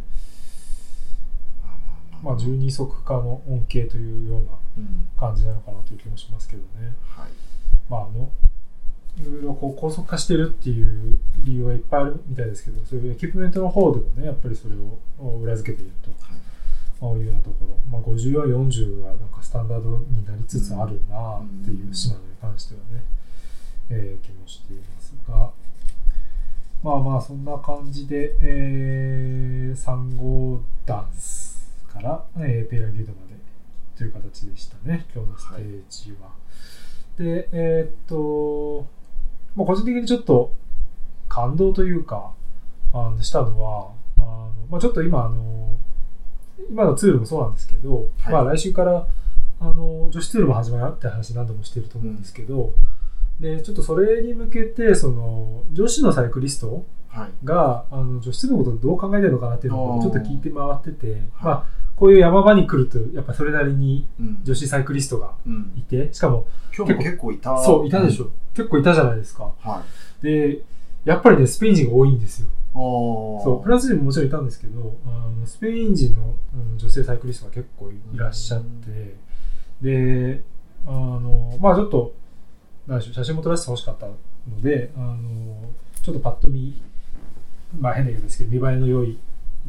[2.23, 5.07] ままあ、12速化の恩恵というようなうん。
[5.17, 6.95] 感じなのかなという気もしますけどね。
[7.15, 7.29] はい。
[7.89, 8.31] まあ、あの、
[9.17, 16.09] いろいろこう高速化してるっていう理由はいっぱいあるみたいですけど、そういうエキュプメントの方でもね、やっぱりそれを裏付けていると。
[16.09, 16.13] い。
[17.01, 23.03] うようなところ、まあ、54、40はなんかスタンダードになりつつあるなっていう島根に関してはね、
[23.89, 25.51] えー気もしていますが、
[26.83, 33.35] まあまあそんな感じで、えー、3号ダンスから、えーペアギルドまで
[33.95, 36.31] という形でしたね、今日のステージは。
[37.17, 38.87] で、えーっと、
[39.55, 40.53] まあ、個人的にちょっと
[41.27, 42.31] 感動というか、
[42.93, 45.75] あのしたのは、あのまあ、ちょっと今あの、
[46.69, 48.33] 今のツールもそうなんですけど、はい。
[48.33, 49.07] まあ来週から
[49.61, 52.73] あの女子ツールも始まるって話何度もしてると思うんですけど、
[53.39, 57.29] でちょっとそれに向けてその女子のサイクリストはい。
[57.43, 61.23] があの女子ツールのことをどう考えてるのかなっていうのをちょっと聞いて回ってて、はい。
[61.41, 61.67] まあ、
[61.99, 64.39] こういう山場に来るとやっぱそれなりにうん。
[64.43, 65.73] 女子サイクリストがうん。
[65.75, 67.61] いてしかも今日も結構いた。
[67.61, 69.51] そういたでしょ、結構いたじゃないですか。
[69.59, 69.83] は
[70.21, 70.23] い。
[70.23, 70.61] で
[71.03, 72.49] やっぱりねスペイン人が多いんですよ。
[72.73, 79.15] そうフランス人ももちろんいたんですけどあのスペイン人の、うん女性サイクリストが結構いいらっしゃって
[79.81, 80.41] で
[80.87, 82.13] あのまあちょっと
[82.87, 84.15] なんでしょう写真も撮らせてほしかったの
[84.61, 85.17] であの
[86.01, 86.81] ちょっとパッと見
[87.77, 89.19] まあ変な言い方ですけど見栄えの良い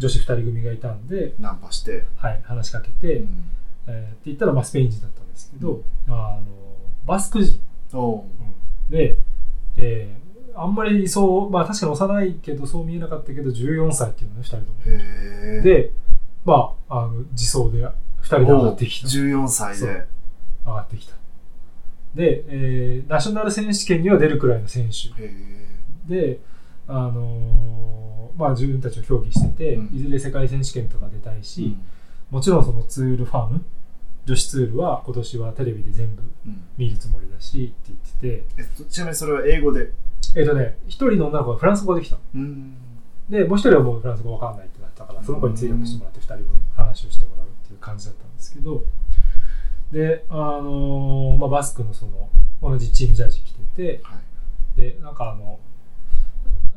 [0.01, 3.51] 女子2人組がいたんで、ナンパして、はい、話しかけて、うん。
[3.87, 6.47] えーって言ったら、まあ、スペイン人だったんですけど、あの
[7.07, 7.61] バスク人。
[7.93, 9.17] おーで、
[9.77, 10.21] えー
[10.53, 15.63] あんまりそう、まあ確かに幼いけどそう見えなかったけど14歳っていうのね、2人とも。
[15.63, 15.93] で、
[16.45, 19.09] まあ、あの自走で2人で上がってきた。
[19.09, 20.07] 14歳で。
[20.67, 21.15] 上がってきた。
[22.15, 26.13] で、えーナショナル選手権には出るくらいの選手。
[26.13, 26.41] で、
[26.91, 29.97] あのーまあ自分たちを競技してて、うん。
[29.97, 31.77] いずれ世界選手権とか出たいし、
[32.31, 33.65] もちろんそのツールファーム、
[34.25, 36.63] 女子ツールは今年はテレビで全部うん。
[36.79, 39.93] 見るつもりだしって言ってて、えっとちなみにそれは英語で？
[40.37, 42.17] えっ、とね、一人の女の子がフランス語できた。
[42.35, 42.75] うん。
[43.29, 48.85] で、もう一人はもうフランス語わかんないってなったから、その子に通訳してもらって二人分話をしてもらうっていう感じだったんですけど、
[49.93, 52.31] で、あのーまあ、バスクのその、
[52.63, 54.17] 同じチームジャージ着てて、は
[54.79, 54.81] い。
[54.81, 55.59] で、なんかあの、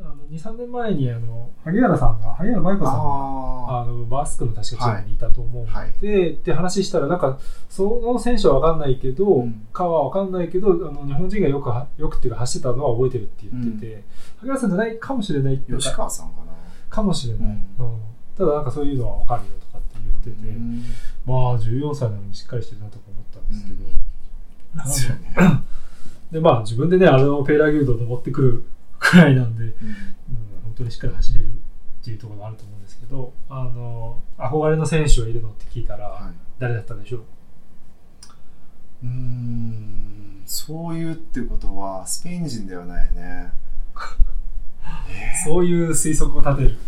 [0.00, 6.30] あの2、3年前にあの、萩原さんが、萩原舞子さんが、ああのバスクの確かチームにいたと思うので、はい。
[6.32, 9.66] って話したら、なんか、その選手は分かんないけど、うん。
[9.72, 14.04] かは分かんないけど、あの日本人がよくは、よくっていうか走ってたのは覚えてるって言ってて、
[14.38, 16.52] 萩原さんじゃないかもしれないって吉か、川さんかな。
[16.90, 17.52] かもしれない、うん。
[17.52, 18.00] うん。
[18.36, 20.82] ただなんかそういうのは分かるよとかって言ってて、うん。
[21.24, 23.84] まあ14歳なのにしっかりしてるなとか思ったんですけど、
[26.32, 28.64] でまあ自分でね、あのペーラーギルドを登ってくる
[29.04, 29.72] くらいなんで、うん、
[30.64, 36.32] 本当にしっかり走れるっていうところがあると思うんですけど、あの憧れの選手がいるのって聞いたら、はい。
[36.58, 37.20] 誰だったでしょう？
[39.04, 43.52] うーんそういうってことはスペイン人ではないね。
[45.44, 46.78] そういう推測を立てる。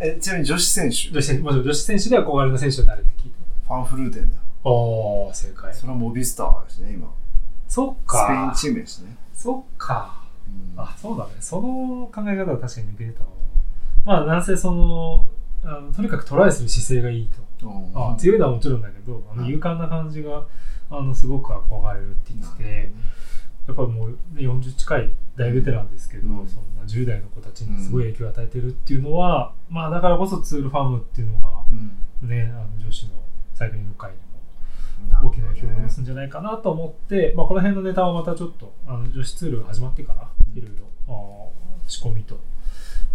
[0.00, 1.10] えちなみに女子選手？
[1.10, 4.36] 女子選手、もちろん女子選手で憧れの選手は誰って聞いてファンフルーテンだ。
[4.36, 5.74] よおー、正解。
[5.74, 7.12] それはモビスターですね今。
[7.66, 8.54] そっスペインか。
[8.56, 10.22] チームですね、そっか。
[10.74, 10.80] うん。
[10.80, 11.30] あ、そうだね。
[11.40, 13.28] その考え方は確かに抜けてたわ。
[14.04, 15.28] まあ、なんせその、
[15.64, 17.28] あのとにかくトライする姿勢がいい
[17.60, 17.66] と。
[17.66, 18.12] うん。
[18.12, 19.52] あ強いのはもちろんだけど、あのはい。
[19.52, 20.46] 勇敢な感じが、
[20.90, 22.92] あの、すごく憧れるって言ってて、
[23.66, 26.48] やっぱもう、ね、40近い大ベテランですけど、うん。
[26.48, 32.28] そんな10代の子たちにすごい影響を与えてるっていうのは、まあだからこそツールファームっていうのが、うん。
[32.28, 33.10] ね、あの女子の
[33.54, 34.16] サイクリング界に
[35.22, 41.52] 大きな影響を及ぼすんじゃないかなと思って、まあこの辺のネタはまたちょっと、あの女子ツールが始まってから、いろいろ
[41.86, 42.38] 仕込みと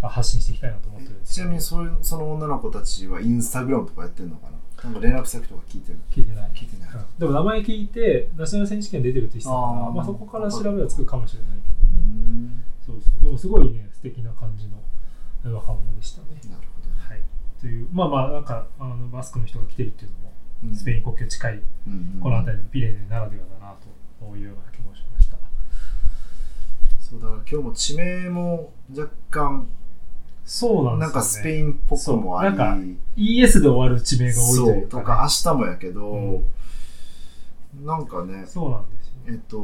[0.02, 4.58] あ発信していきたいなと思ってるんですちなみにそういうその女の子たちはインスタグラムとかやってるのかな？
[4.84, 6.52] なんか連絡先とか聞いてる聞いてない。
[6.54, 11.94] 聞いてない、うんでも名前聞いて、ナショナル選手権出てるって言ってたから、まあ、そこから調べはつくかもしれないけうどね。
[12.48, 13.24] んそうそう。
[13.24, 16.28] でもすごいね、素敵な感じの若者でしたね。
[16.52, 17.22] なるほどねはい。
[17.62, 20.23] という、まあまあ、なんか、あのバスクの人が来てるっていうのも、うん
[20.74, 23.76] スペイン国境近い、うんこの辺りのピレネならではだな
[24.20, 25.38] というような気もしました。
[27.00, 29.68] そうだから今日も地名も若干
[30.46, 31.06] そうなんね。
[31.06, 32.56] なんかスペインっぽくもあり。
[32.58, 35.02] なんか ES で終わる地名が多いとそいううか、ね。
[35.02, 37.86] とか明日もやけど、うん。
[37.86, 39.58] なんかねそうなんですよ、えっと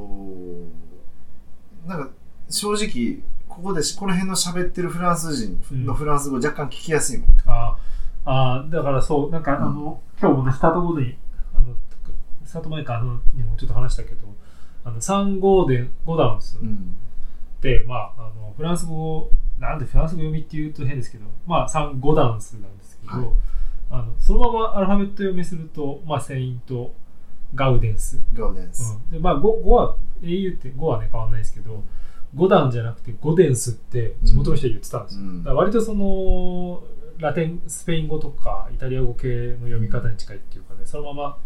[1.87, 2.09] なんか
[2.49, 7.77] 正直ここでしこの辺の喋ってるフランス人のフランス語若干聞きやすいもん、あ
[8.31, 9.63] あーだからそう、なんか、うん。
[9.63, 11.17] あの、今日もね、スタート後に、
[11.55, 11.75] あの、
[12.45, 14.27] スタート前か、あの、にもちょっと話したけど、
[14.83, 16.95] あの、3号で5ダウンスっうん。
[17.59, 23.27] て、まあ、あの、フランス語、なんでフランス語読みって言うと変ですけど、まあ、3、5ダウンスなんですけど、はい。
[23.89, 26.93] あの、そのままアルファベット読みすると、まあ、セイント、
[27.55, 28.21] ガウデンス。
[28.33, 31.83] ガウデンス、うん、で、まあ5、5は、au って5はね、変わんないですけど、
[32.35, 35.21] 5ダウンじゃなくて5デンスって地元の人は言ってたんですよ。
[35.21, 35.37] うん。
[35.39, 36.83] だから割とその、
[37.19, 41.37] ラテン、スペイン語とかイタリア語系の読み方に近いっていうかね、そのま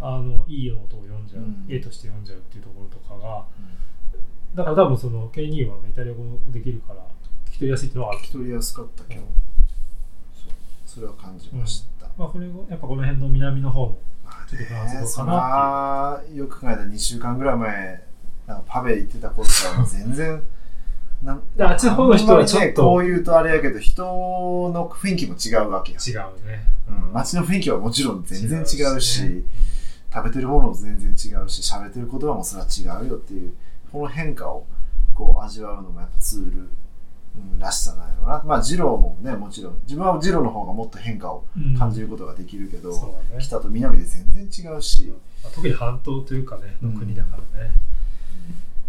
[0.00, 1.66] ま、あの、いいの音を読んじゃう、うん。
[1.68, 3.44] A として読んじゃうっていうところとかが、
[4.54, 7.00] だから多分その K2 は、ね、イタリア語できるから、
[7.46, 8.20] 聞き取りやすいっていうのはある。
[8.20, 9.26] 聞き取りやすかった今日、うん。
[10.86, 18.04] それは感じました、まあ、これがやっぱこの辺の南の方の、まあちょっとフランス語ね、そかなまあよく考えたら2週間ぐらい前
[18.46, 20.42] なんかパベ行ってた頃からもう全然
[21.22, 22.66] なんであっちの方の人はちょっと。
[22.66, 26.62] ねこう言うとあれやけど人の雰囲気も違うわけよ、違うね。
[26.88, 29.42] うん街の雰囲気はもちろん全然違うしね。
[30.12, 31.12] 食べてるものも全然違
[31.44, 33.52] うし喋ってる言葉もそれは違うよっていう
[33.92, 34.66] この変化を
[35.14, 36.68] こう味わうのもやっぱツール、
[37.36, 38.42] うん、らしさなんやろうな。
[38.44, 41.76] まあジローもねもちろん自分はジローの方がもっと変化をうん。
[41.76, 43.42] 感じることができるけど、そうだね。
[43.42, 47.72] 北と南で全然違うし、まあ特に半島というかね、の国だからね。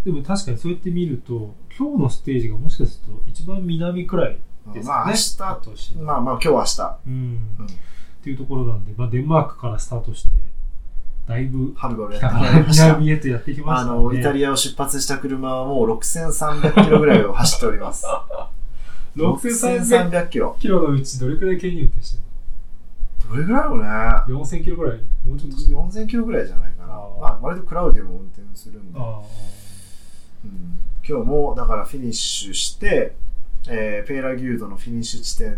[0.05, 4.37] でも確かにそうやって見ると、今日のステージがもしかすると一番南くらい
[4.73, 5.37] ですまあ明日
[6.01, 7.13] まあまあ今日は明日、うん。
[7.59, 7.65] うん。
[7.65, 7.69] っ
[8.23, 10.29] ていうところなんで、まあ、デンマークからスタートして、
[11.27, 13.99] だいぶはるばるや北から南へとやってきまあしたね。
[14.03, 18.05] のイタリアを出発した車はもう6300キロぐらいを走っております。
[19.15, 20.55] 6300 6300キロ。
[20.59, 22.19] キロのうちどれくらい軽に運転して
[23.29, 23.83] どれぐらいだろうね。
[24.27, 24.99] るの ?4000 キロぐらい？
[25.25, 25.57] もうちょっと。
[25.57, 26.93] してる4000キロぐらいじゃないかな。
[26.95, 27.21] あー。
[27.21, 29.58] まあ割とクラウディも運転するんで、ああ。
[30.45, 30.79] うん。
[31.07, 33.15] 今日もだからフィニッシュして、
[33.67, 35.57] えーペーラギュードのフィニッシュ地点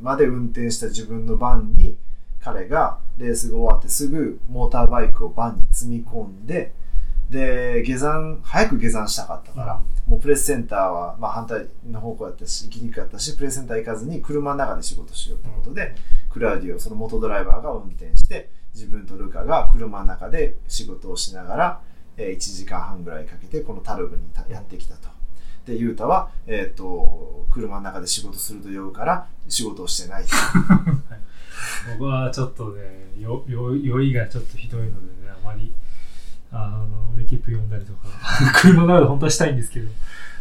[0.00, 1.96] まで運転した自分のバンに
[2.40, 6.72] 彼がレースが終わってすぐモーターバイクをバンに積み込んで
[7.28, 15.94] で下山早く下山したかったから、もうプレスセンターは、まあ、反対の方向やったし行きにくかったしプレスセンター行かずに車の中で仕事しようってことで、
[16.30, 21.80] クラウディオその元ドライバーが運転して自分とルカが車の中で仕事をしながら、
[22.18, 25.08] えー1時間半ぐらいかけてこのタルブにたやってきたと。
[25.66, 30.30] で、ユータは、えっ、と、車の中で仕事すると酔うから仕事をしてないと。
[31.98, 35.72] 僕はちょっとね、よよ酔いがちょっとひどいのでね、あまり、
[36.50, 38.08] あの、レキップ読んだりとか、
[38.60, 39.90] 車の中で本当はしたいんですけど、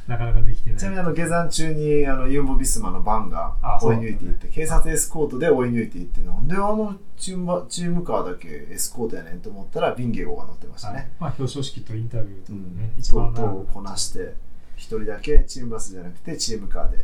[0.08, 0.80] なかなかできてない。
[0.80, 10.98] ちなみにあの下山中にあのユンボ・ビスマのバンが追い抜いていって、警察エスコートで追い抜いていって、なんであのチームバチームカーだけエスコートやねんと思ったら、ビンゲゴが乗ってましたはい。
[10.98, 11.12] ね。
[11.20, 12.78] まあ、表彰式とインタビューとかうん。
[12.78, 14.36] ね、一と番うとうこなして、
[14.78, 17.04] 一人だけチームバスじゃなくてチームカーで、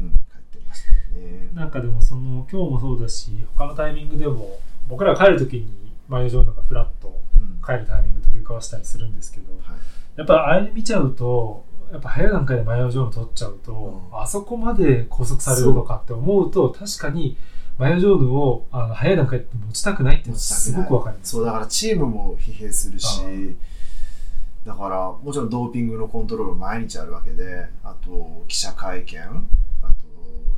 [0.00, 0.16] うん、帰
[0.56, 1.50] ってましたね。
[1.54, 4.58] なんかでもその今日もそうだし他のタイミングでも
[4.88, 9.76] 僕らが帰るときにマヨジョーノがフラッとうん帰るタイミングと出くわしたりするんですけどはい。
[10.16, 14.20] やっぱあれ見ちゃうとやっぱ早い段階でマヨジョーノ取っちゃうと、うん。
[14.20, 17.36] あそこまで拘束されるのかって思うと確かに
[17.78, 21.30] マヨジョーヌをあの早い段階で持ちたくないっていうのはすごくわかります。
[21.30, 23.22] そう、だからチームも疲弊するし
[24.66, 29.40] あ、だからもちろんドーピングのコントロール毎日あるわけで、あと記者会見、あと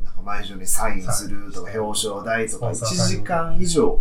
[0.03, 4.01] なんか毎週にサインするとか表彰台とか1スポンサー時間以上、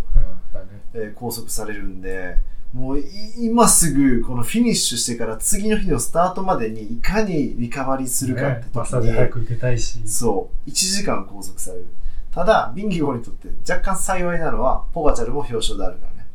[0.94, 2.38] えー拘束されるんで、
[2.74, 3.04] もうい
[3.38, 10.08] 今すぐこのフィニッシュしてから次の日のスタートまでにいかにリカバリーするかってねマッ時に、サージ早く受けたいし。
[10.08, 11.88] そう、1時間拘束される。
[12.32, 16.28] ただ、ビンギゴにとって若干幸いなのは、ポガチャルも表彰であるからね。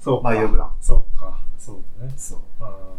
[0.00, 0.30] そうか。
[0.30, 0.70] マイオブラン。
[0.80, 1.38] そうか。
[1.56, 2.12] そうだね。
[2.16, 2.38] そう。
[2.60, 2.96] あ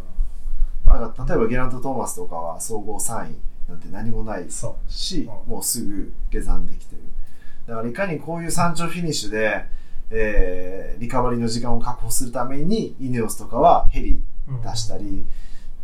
[0.86, 3.36] だから例えばゲラント・トーマスとかは総合3位
[3.68, 4.92] なんて何もないーそう。
[4.92, 7.02] し、うんもうすぐ下山できてる。
[7.68, 9.66] だからいかにこういう山頂フィニッシュで、
[10.10, 14.62] えーリカバリーの時間を確保するために、イネオスとかはヘリうん。
[14.62, 15.26] 出したり、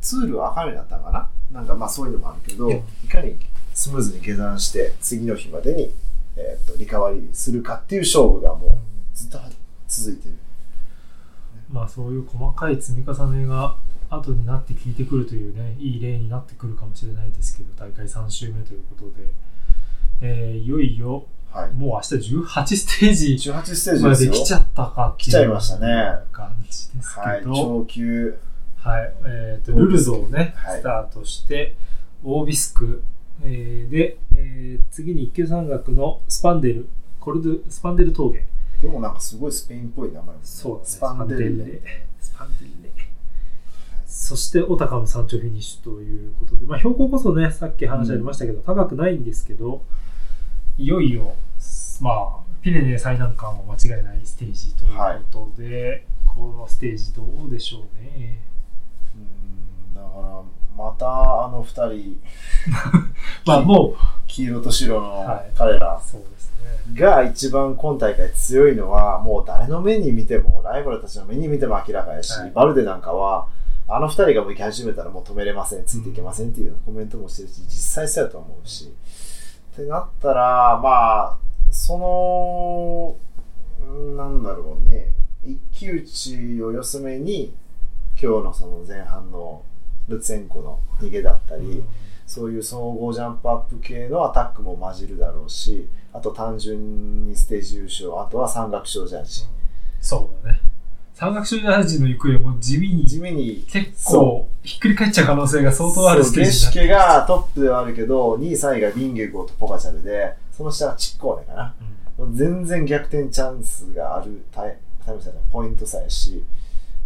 [0.01, 1.29] ツールは赤目だったのかな？
[1.51, 2.73] なんかまあそういうのもあるけど、うん。
[2.73, 3.37] いかに
[3.73, 5.93] スムーズに下山して、次の日までに、
[6.35, 8.71] えー、とリカバリーするかっていう勝負がもう
[9.13, 9.39] ずっと
[9.87, 10.35] 続いてる。
[11.69, 13.75] まあそういう細かい積み重ねが
[14.09, 19.31] 後になって効いてくるというね、いい例になってくるかもしれないですけど、大会3週目ということで、
[20.21, 21.73] えーいよいよ、はい。
[21.73, 25.87] もう明日18ステージ18ステージまで来ちゃったかっていう来ちゃいましたね
[26.31, 27.39] 感じですはい。
[27.39, 28.39] けど、長級。
[28.77, 31.75] はい、えっ、と、ルルズをね、はいスタートして、
[32.23, 33.01] オービスク、
[33.43, 36.89] えーで、えー次に一級山岳のスパンデル、
[37.19, 38.39] コルドゥ、スパンデル峠。
[38.39, 38.45] こ
[38.83, 40.63] れもなんかすごいスペインっぽい名前ですね。
[40.63, 41.81] そうだねスパンデルスパンデルレレ。
[42.19, 42.89] スパンデルレ。
[44.05, 49.81] そして、オタカの山頂フィニッシュということで、まあ、標高こそね、さっき話ありましたけど、高くないんですけど、
[50.77, 51.35] いよいよ、
[52.01, 54.97] まあ、ピレネー最難関は間違いないステージという
[55.31, 58.39] ことで、このステージどうでしょうね。
[59.15, 60.41] うんだから、
[60.75, 62.21] またあの二人、
[63.45, 63.95] まあ、も
[64.25, 66.51] 黄色と白のはい彼らう、そうです
[66.89, 66.99] ね。
[66.99, 73.47] が一番今大会強いのは、もう誰の目に見ても、ライバルたちの目に見ても明らかやし、はいバルデなんかは、
[73.87, 78.91] あの二人がもう行き始めたらもう止めれません、ついていけませんっていうコメントもしてるし、実際そうやと思うし。
[79.73, 81.37] ってなったら、まあ、
[81.71, 83.17] その、
[83.81, 85.13] うんなんだろうね、
[85.43, 87.55] 一騎打ちを四つ目に、
[88.21, 89.63] 今日のその前半の
[90.07, 91.83] ルツェンコの逃げだったり、
[92.27, 99.45] そういう総合ジャンプアップ系のアタックも混じるだろうし、あと単純にステージ優勝、あとは山岳賞ジャージ。
[99.99, 100.59] そうだね。
[101.15, 111.75] 山岳賞ジャージの行方も地味に地味に、結構ひっくり返っちゃう可能性が相当あるステーゲジだシケがトップではあるけど、2位、3位がビンゲゴとポガチャルで、その下がチッコーネかな。
[112.31, 116.43] 全然逆転チャンスがあるタイタイム差じゃないポイントさえし、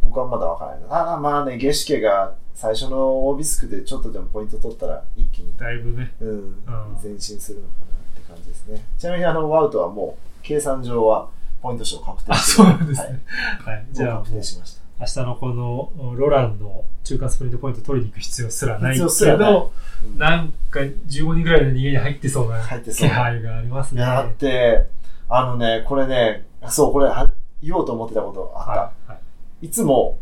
[0.03, 0.88] ここはまだわからないな。
[0.88, 6.14] ただまあね、ゲシケが最初のオービスクでちょっとでもポイント取ったら一気に、だいぶね。
[6.20, 6.55] うん、
[7.01, 8.86] 前進するのかなって感じですね。
[8.97, 11.30] ちなみにあの、ワウトはもう、計算上は
[11.62, 13.24] ポイント賞確定あ、してそうなんですはいね。
[13.66, 13.88] はい。
[13.91, 14.87] じゃあ確定しました。
[15.00, 19.72] 明日のこのロランの中間スプリントポイント取りに行く必要すらない必けど、
[20.04, 24.02] うんなんか15人ぐらいの逃げに入ってそうな気配がありますね。
[24.02, 24.86] だって、
[25.28, 27.32] あのね、これね、そう、これは
[27.64, 28.72] 言おうと思ってたことあった。
[28.72, 29.12] はい。
[29.12, 29.20] はい
[29.60, 30.20] いつも、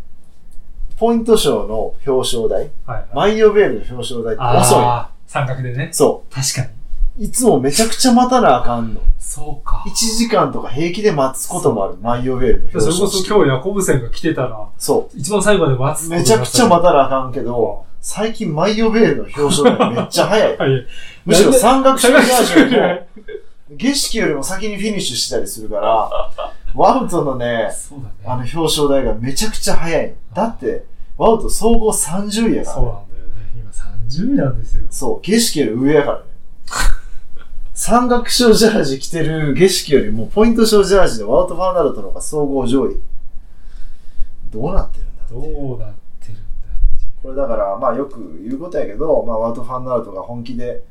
[0.97, 3.07] ポイント賞の表彰台、はいはい。
[3.13, 4.83] マイオベールの表彰台って遅い
[5.27, 5.89] 三角でね。
[5.91, 6.67] そ確かに。
[7.17, 7.23] う。
[7.23, 9.01] いつもめちゃくちゃ待たなあかんの。
[9.19, 9.83] そうか。
[9.87, 11.97] 1時間とか平気で待つこともある。
[12.01, 16.09] マイオベールの表それこそ今日ヤコブセンが来てたら、そ一番最後まで待つう。
[16.09, 20.57] めちゃくちゃ待たたなあかんけど、最近マイオベールの表彰台めっちゃ早い。
[20.57, 20.87] はい。
[21.25, 23.07] むしろ山岳賞ジャージよりもはい、
[23.77, 26.09] 景色よりも先にフィニッシュしたりするから、
[26.75, 27.69] ワウトのね、ね。
[28.25, 30.13] あの表彰台がめちゃくちゃ早いの。
[30.35, 30.85] だって、
[31.17, 32.81] ワウト総合30位やからね。
[32.81, 33.33] そうなんだよね。
[33.55, 34.83] 今30位なんですよ。
[34.91, 36.23] そう、景色より上やからね。
[37.75, 43.01] 山岳賞ジャージ着てる景色よりも、ポイント賞ジャージのワウト・ファーナルトの方が総合上位。
[44.49, 46.45] どうなってるんだどっていううなってるんだって。
[47.21, 50.83] これだから、まあよく言うことやけど、まあワウト・ファーナルトが本気で、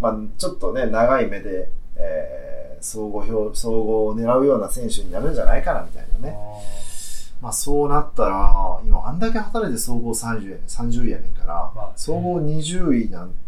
[0.00, 6.38] まあちょっとね、長い目で、えー、総合表、総合を狙うような選手になるんじゃないかなみたいなね。
[7.42, 13.43] まあそうなったら、今あんだけ働いて総合30やねん、30位やねんから、まあね総合20位なんて、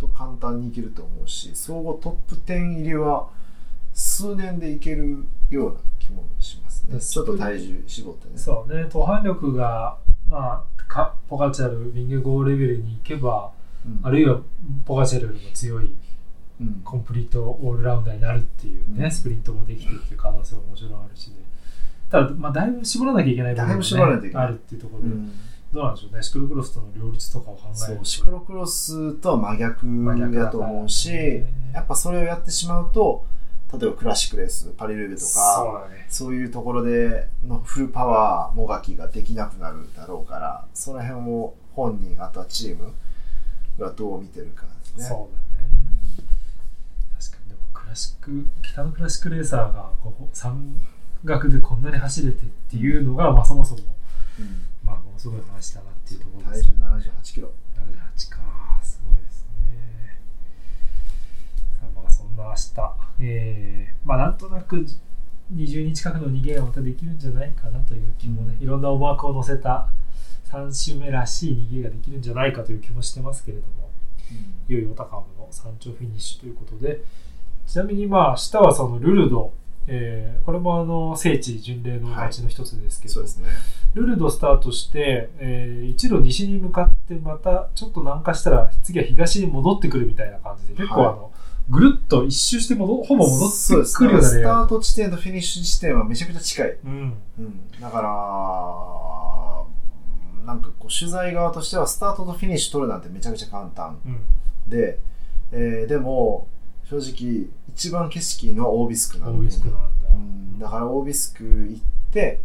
[0.00, 3.28] 本当簡単にいけると思うし、総合トップ10入りは
[3.92, 7.00] 数年でいけるような気もしますね。
[7.00, 8.32] ちょっと体重絞ってね。
[8.36, 13.50] そうね、登板力が、まあ、かポガチャル、ビンゲゴーレベルに行けば、
[13.84, 14.00] うん。
[14.06, 14.40] あるいは
[14.84, 15.92] ポガチャルよりも強い
[16.60, 16.80] うん。
[16.84, 19.10] コンプリートオールラウンダーになるっていうね、うん。
[19.10, 21.42] スプリントもできてっていう可能性ももちろんあるしで、
[22.08, 24.46] ただ、まあ、だいぶ絞らなきゃいけない部分だいぶ絞らないといけない。
[24.46, 25.32] あるっていうところで、うん
[25.72, 33.26] どうなんでしょうね、シクロクロスとの両立とかを考えるとシクロクロスとは真逆だと思うし、ねやっぱそれをやってしまうと、
[33.70, 36.06] 例えばクラシックレース、パリルーベとそうね。
[36.08, 42.94] そういうところでのフルパワーもがきができなくなるだろうから、その辺を本人、あとはチーム
[43.78, 45.04] がどう見てるかですね。
[45.04, 45.68] そうだね。
[47.20, 50.80] 確かに、でもクラシック、北のクラシックレーサーがここ山
[51.24, 53.82] 岳でこんなに走れてっていうのが、まあそもそも、
[54.40, 54.67] うん
[55.18, 57.52] のすごい話だなっていうところで体す重78キロ。
[57.74, 58.38] 78か、
[58.82, 60.18] すごいですね。
[61.94, 64.86] まあそんな明日、えー、まあなんとなく
[65.52, 69.88] 20人近くの逃げがまたできるんじゃないかなという気もね、いろんな思惑を乗せた
[70.50, 73.90] 3周目らしい逃げができるんじゃないかという気もしてますけれども、
[74.68, 77.02] いよいよオタカムの山頂フィニッシュということで、
[77.66, 79.52] ちなみにまあ明日はそのルルド、
[79.88, 83.48] えーこれもあの聖地巡礼の街の一つですけど、そうですね。
[83.94, 91.32] ルルドスタートして、えー一路西に向かってまたちょっと南下したら次は東に戻ってくるみたいな感じで結構はいあの、
[91.70, 93.56] ぐるっと一周して戻ほぼ戻って
[93.94, 94.74] くるようなレイアウト。
[94.74, 96.76] スタート地点とフィニッシュ地点はめちゃくちゃ近い。
[96.84, 97.14] うん。
[97.38, 98.08] うん、だから、
[100.46, 103.98] なんかこう取材側としてはスタートとフィニッシュ取るなんてめちゃくちゃ簡単。
[104.06, 104.20] うん。
[104.70, 104.98] で、
[105.52, 106.46] えーでも
[106.84, 109.54] 正直一番景色いいのはオービスクなんだ、
[110.14, 112.40] うん、だからオービスク行って、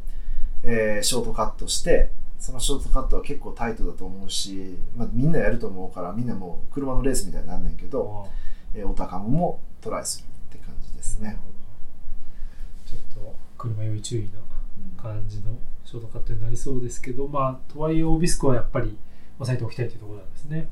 [0.64, 8.28] えーショートカットしてそのショートカットは結構タイトだと思うし、まあ、みんなやると思うからみんなもう車のレースみたいになんねんけど、
[8.74, 10.26] えーオタカムもトライする
[10.58, 11.38] って感じですね。
[12.86, 15.56] ちょっと車酔い注意なうん感じの
[15.86, 18.98] ショートカットになりそうですけどまあとはいえオービスクはやっぱり
[19.40, 20.68] 押さえておきたいというところなんですね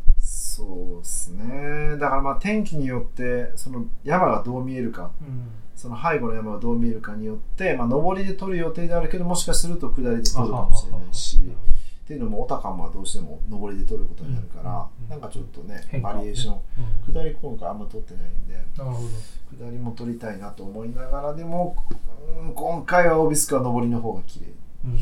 [0.62, 1.98] そうですね。
[1.98, 5.48] だからまあ天気によって、その山がどう見えるか、うん。
[5.76, 15.10] その背後の山がどう見えるかによって、まあ上りで撮る予定であるけど、もしかすると下りで撮るかもしれないし、っていうのも、オタカムはどうしても上りで撮ることになるから、うん。
[15.10, 16.60] なんかちょっとね、バリエーション、
[17.08, 17.14] うん。
[17.14, 24.46] 下り今回あんま撮ってないんで、下りも撮りたいなと思いながら、でも、うん今回はオビスクは上りの方が綺麗。
[24.86, 25.00] うん、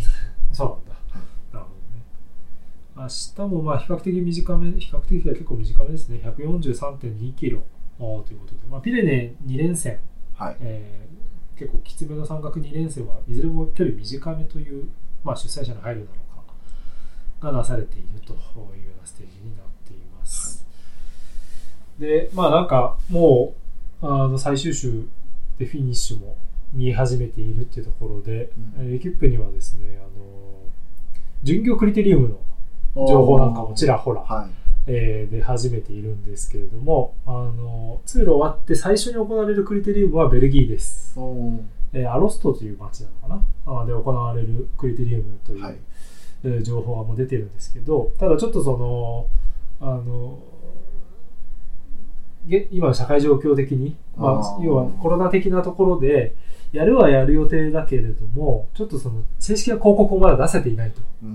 [0.51, 0.88] そう。
[2.99, 6.21] 明日もまあ比較的短め、比較的は結構短めですね。
[6.25, 7.63] 143.2キロ
[7.97, 9.99] ということで、まあ、ピレネ2連戦、
[10.35, 10.57] はい。
[10.61, 11.09] えー
[11.59, 14.87] 結構きつめの山岳2連戦はいずれも距離短めという、
[15.25, 20.65] まあ、主催者の配慮なのかがなされているというようなステージになっています。
[21.99, 23.55] で、まあなんかも
[24.01, 25.05] うあの最終週
[25.57, 26.37] でフィニッシュも
[26.71, 30.61] 見え始めているっていうところで、うんえーエキュップにはですね、あの
[31.43, 32.39] 巡業クリテリウムの
[32.95, 34.49] 情報なんかもちらほら、はい。
[34.87, 41.15] えー出始めているんですけれども、あの通路終わって最初に行われるクリテリウムはベルギーです。
[41.93, 43.85] えーアロストという街なのかな？
[43.85, 45.75] で行われるクリテリウムという、はい。
[46.43, 49.27] えー情報がもう出てるんですけど、ただちょっとその、
[49.79, 50.39] あの、
[52.47, 56.33] げ今の社会状況的に、まあ、要はコロナ的なところで、
[56.71, 61.01] やるはやる予定だけれども、ちょっとその正式な広告をまだ出せていないと。
[61.23, 61.29] うん。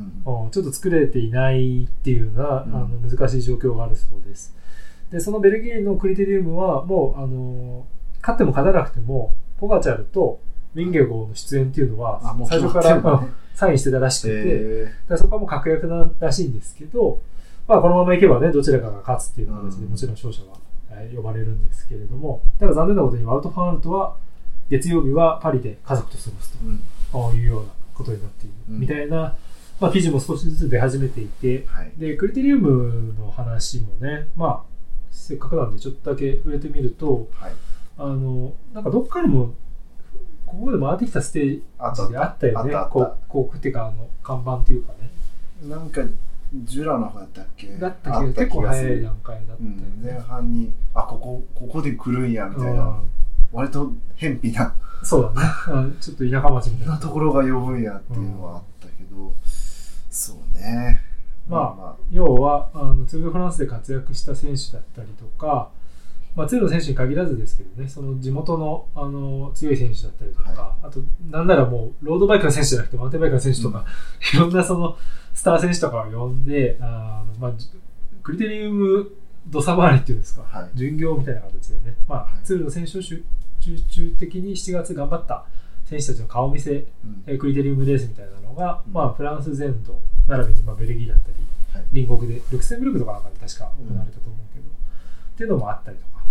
[0.44, 4.54] うんちょっと作れていないっていうような、うんあの難しい状況があるそうです。
[5.10, 7.86] で、そのベルギーのクリテリウムは、もう、あの、
[8.20, 10.40] 勝っても勝たなくても、ポガチャルと
[10.74, 17.20] ウィンゲゴーの出演っていうのは最初から、う んサインしてたらしくて、えだそこはもう確約ならしいんですけど、
[17.68, 20.58] まあ、このままいけばね、どちらかが勝つっていう形で、うんもちろん勝者は、
[20.90, 24.16] えー呼ばれるんですけれども、ただ残念なことに、ワウト・ファンアルトは、
[24.68, 26.52] 月曜日はパリで家族と過ごす
[27.12, 27.32] と。
[27.34, 29.36] いうようなことになっている、うんみたいな、
[29.80, 31.92] まあ、記事も少しずつ出始めていて、はい。
[31.96, 34.62] で、クリテリウムの話もね、まあ、
[35.10, 37.52] せっかくなんでちょっとだけ触れてみると、はい。
[37.98, 39.54] あの、なんかどっかにも、
[40.46, 41.50] ここまで回ってきたステー
[41.94, 42.70] ジであったよね。
[42.70, 42.90] 広
[43.28, 45.10] 告っていうか、あの、看板っていうかね。
[45.68, 46.02] なんか、
[46.64, 50.20] ジュラの方だったっけだったあけど、結構早い段階だったよするうん、前ね。
[50.20, 52.84] 半に、あ、ここ、ここで来るんや、みたいな。
[52.84, 53.10] うん
[53.52, 55.48] 割と、偏僻な、そうだね。
[55.68, 56.94] うんちょっと田舎町みたいな。
[56.94, 59.34] なところが呼ぶんやっていうのはあったけど、
[60.10, 61.00] そうね。
[61.46, 65.70] ま要はあのツール・ド・フランスで活躍した選手だったりとか、
[66.34, 73.84] まあ、ツールの選手に限らずですけどね、その地元のあの強い選手だったりとか、はあと、なんならもう、ロードバイクの選手じゃなくて、マウンテンバイクの選手とか、
[74.32, 74.96] いろんなその
[75.32, 77.68] スター選手とかを呼んで、あのまあ、じ
[78.22, 79.12] クリテリウム
[79.48, 80.70] 土佐回りっていうんですか、はい。
[80.74, 83.22] 巡業みたいな形でね、まあルの選手を集
[83.60, 85.44] 中的に7月頑張った
[85.84, 86.76] 選手たちの顔見せ、う
[87.06, 87.22] ん。
[87.26, 88.92] えークリテリウムレースみたいなのが、うん。
[88.92, 91.34] まあ、フランス全土並びにまあベルギーだったり、
[91.72, 92.06] はい。
[92.06, 96.24] 隣国でルクセンブルクとかなんかで確か行われたと思うけど、っていうのもあったりとか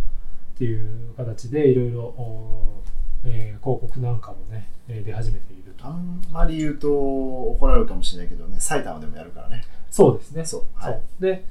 [0.55, 2.83] っていう形でいろいろ、
[3.25, 5.85] えー広告なんかもね、えー出始めていると。
[5.85, 9.63] あんまり言うと怒られるかもしれないけどね、埼玉でもやるからね。
[9.91, 10.45] そうですね。
[10.45, 10.63] そう。
[10.73, 11.01] はい。
[11.19, 11.45] で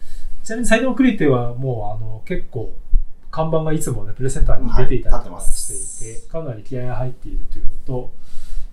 [0.44, 2.72] ちなみに埼玉クリテはもうあの結構
[3.30, 8.12] 看板がいつもねプレゼンターに出ていたりとかはい立ってますしていて、て、かなり気合が入っているというのと、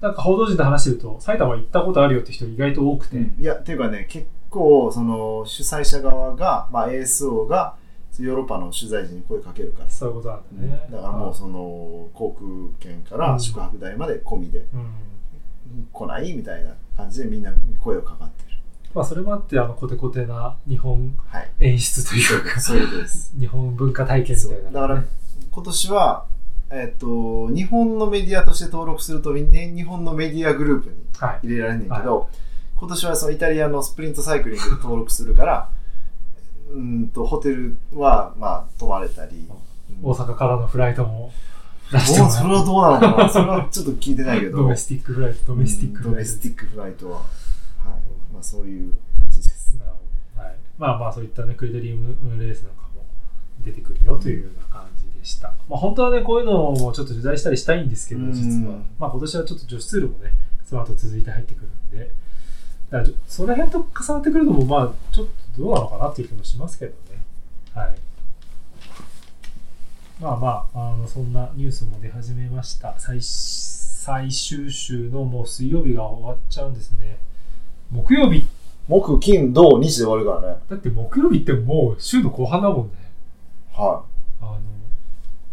[0.02, 7.76] なんか報道陣と話してると、埼玉行ったことあるよって人意外と多くて、いや、っていうかね、結構、その、主催者側が、まあ、ASO が、
[8.18, 9.90] ヨーロッパの取材陣に声かけるから。
[9.90, 10.88] そういうことなんだね。
[10.92, 12.50] だからもう、その、航空
[12.80, 15.88] 券から宿泊代まで込みで、うん。
[15.94, 18.49] 来ないみたいな感じでみんなに声をかかってる。
[18.94, 21.52] まあ、それもあって、あの、コテコテな日本はい。
[21.60, 23.34] 演出というか、そういうことです。
[23.40, 24.72] 日本文化体験みたいな、ね。
[24.72, 25.04] だから、
[25.52, 26.26] 今年は、
[26.72, 31.48] えっと、日本のメディアとして登録すると、ね、日本のメディアグループにはい。
[31.48, 32.30] 入れられんねんけど、
[32.76, 35.70] 今年はそのイタリアのスプリントサイクリングで登録するから、
[36.72, 39.50] うんと、ホテルは、まあ、泊まれたり。
[40.02, 41.32] 大阪からのフライトも
[41.92, 44.58] 出してもらそれはどうなのかなそれはちょっと聞いてないけど。
[44.60, 46.32] ドメスティックフライト、ドメスティックフうんドライト。
[46.32, 47.22] メスティックフライトは。
[48.40, 48.44] はい。
[48.44, 49.78] まあ、そういう感じです。
[49.78, 49.98] なるほ
[50.38, 50.44] ど。
[50.44, 53.06] はい、まあまあそういったねクリテリウムレースなんかも
[53.62, 58.34] 出てくるよというような感じでした、まあ本当はねこういうのもちょっと取材したりしたいんですけどうん。
[58.34, 58.78] 実は。
[59.00, 60.34] まあ今年はちょっと女子ツールもね
[60.66, 62.12] その後続いて入ってくるんで。
[62.90, 67.24] だからその辺と重なってくるのもまあちょっとどうなのかなっていう気もしますけどね。
[67.76, 67.96] はい。
[70.20, 72.96] まあまああのそんなニュースも出始めました。
[72.98, 77.20] 最最終週のもう水曜日が終わっちゃうんですね
[77.92, 78.46] 木曜日
[78.90, 80.60] 木、金、土、日で終わるからね。
[80.68, 82.94] だって木曜日ってもう週の後半だもんね。
[83.72, 84.04] は
[84.42, 84.60] あの、い。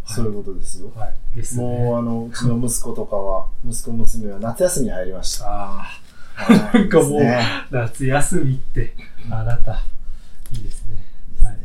[0.07, 0.91] そういうことですよ。
[0.97, 1.15] はい。
[1.37, 1.63] ですね。
[1.63, 5.47] もう、あの、うちの息子とかは、息子、娘は夏休みに入りました。
[5.47, 5.87] あ
[6.35, 7.23] はいなんかもう
[7.71, 8.95] 夏休みって、
[9.31, 9.83] あなた、
[10.53, 10.97] いいですね。
[11.43, 11.57] はい。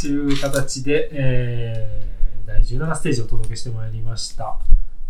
[0.00, 4.56] という形で、えー、第17ステージをお届けしてまいりました。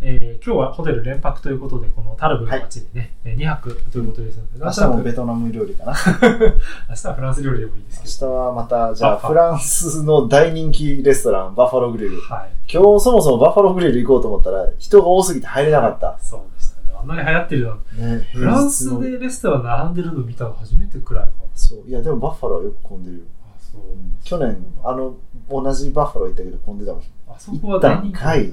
[0.03, 5.95] えー、今日はホテル連泊ということで、このタルブの街でね、えー2泊ということですので、明日もベトナム料理かな。
[6.91, 12.17] 明日はフランス料理でもいいですけ明日はまた、じゃあ、フランスの大人気レストラン、バッファローグリル。
[12.17, 12.51] ど、はい。
[12.71, 16.19] 今日そもそもバッファローグリル行こうと思ったら、人が多すぎて入れなかった。
[16.21, 16.89] そうでしたね。
[17.01, 21.49] あんなに流行ってるのね、フランスでレストラン並んでるの見たの初めてくらいかも。
[21.55, 21.89] そう。
[21.89, 23.23] いや、でもバッファローはよく混んでるよ。
[23.47, 23.81] あ、そう。
[24.25, 25.15] 去年、あの、
[25.49, 27.03] 同じバッファロー行ったけど混んでたもん。
[27.29, 28.53] あそこは大人気ねはいはい。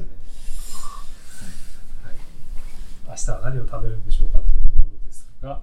[3.14, 5.62] 明日は何を食べるんでしょうかというところですが、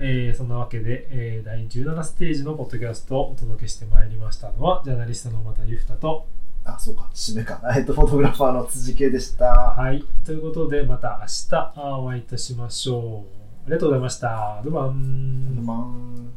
[0.00, 6.26] えーそんなわけで、えー第17ステージのポッドキャストをお届けしてまいりましたのは、ジャーナリストの又ゆふたと、
[6.64, 7.08] あ、そうか。
[7.14, 7.60] 締めか。
[7.76, 9.46] えっと、フォトグラファーの辻圭でした。
[9.46, 10.04] はい。
[10.24, 13.38] ということで、また明日あお会いいたしましょう。
[13.64, 14.60] ありがとうございました。
[14.64, 15.64] ドバン。
[15.64, 16.28] まん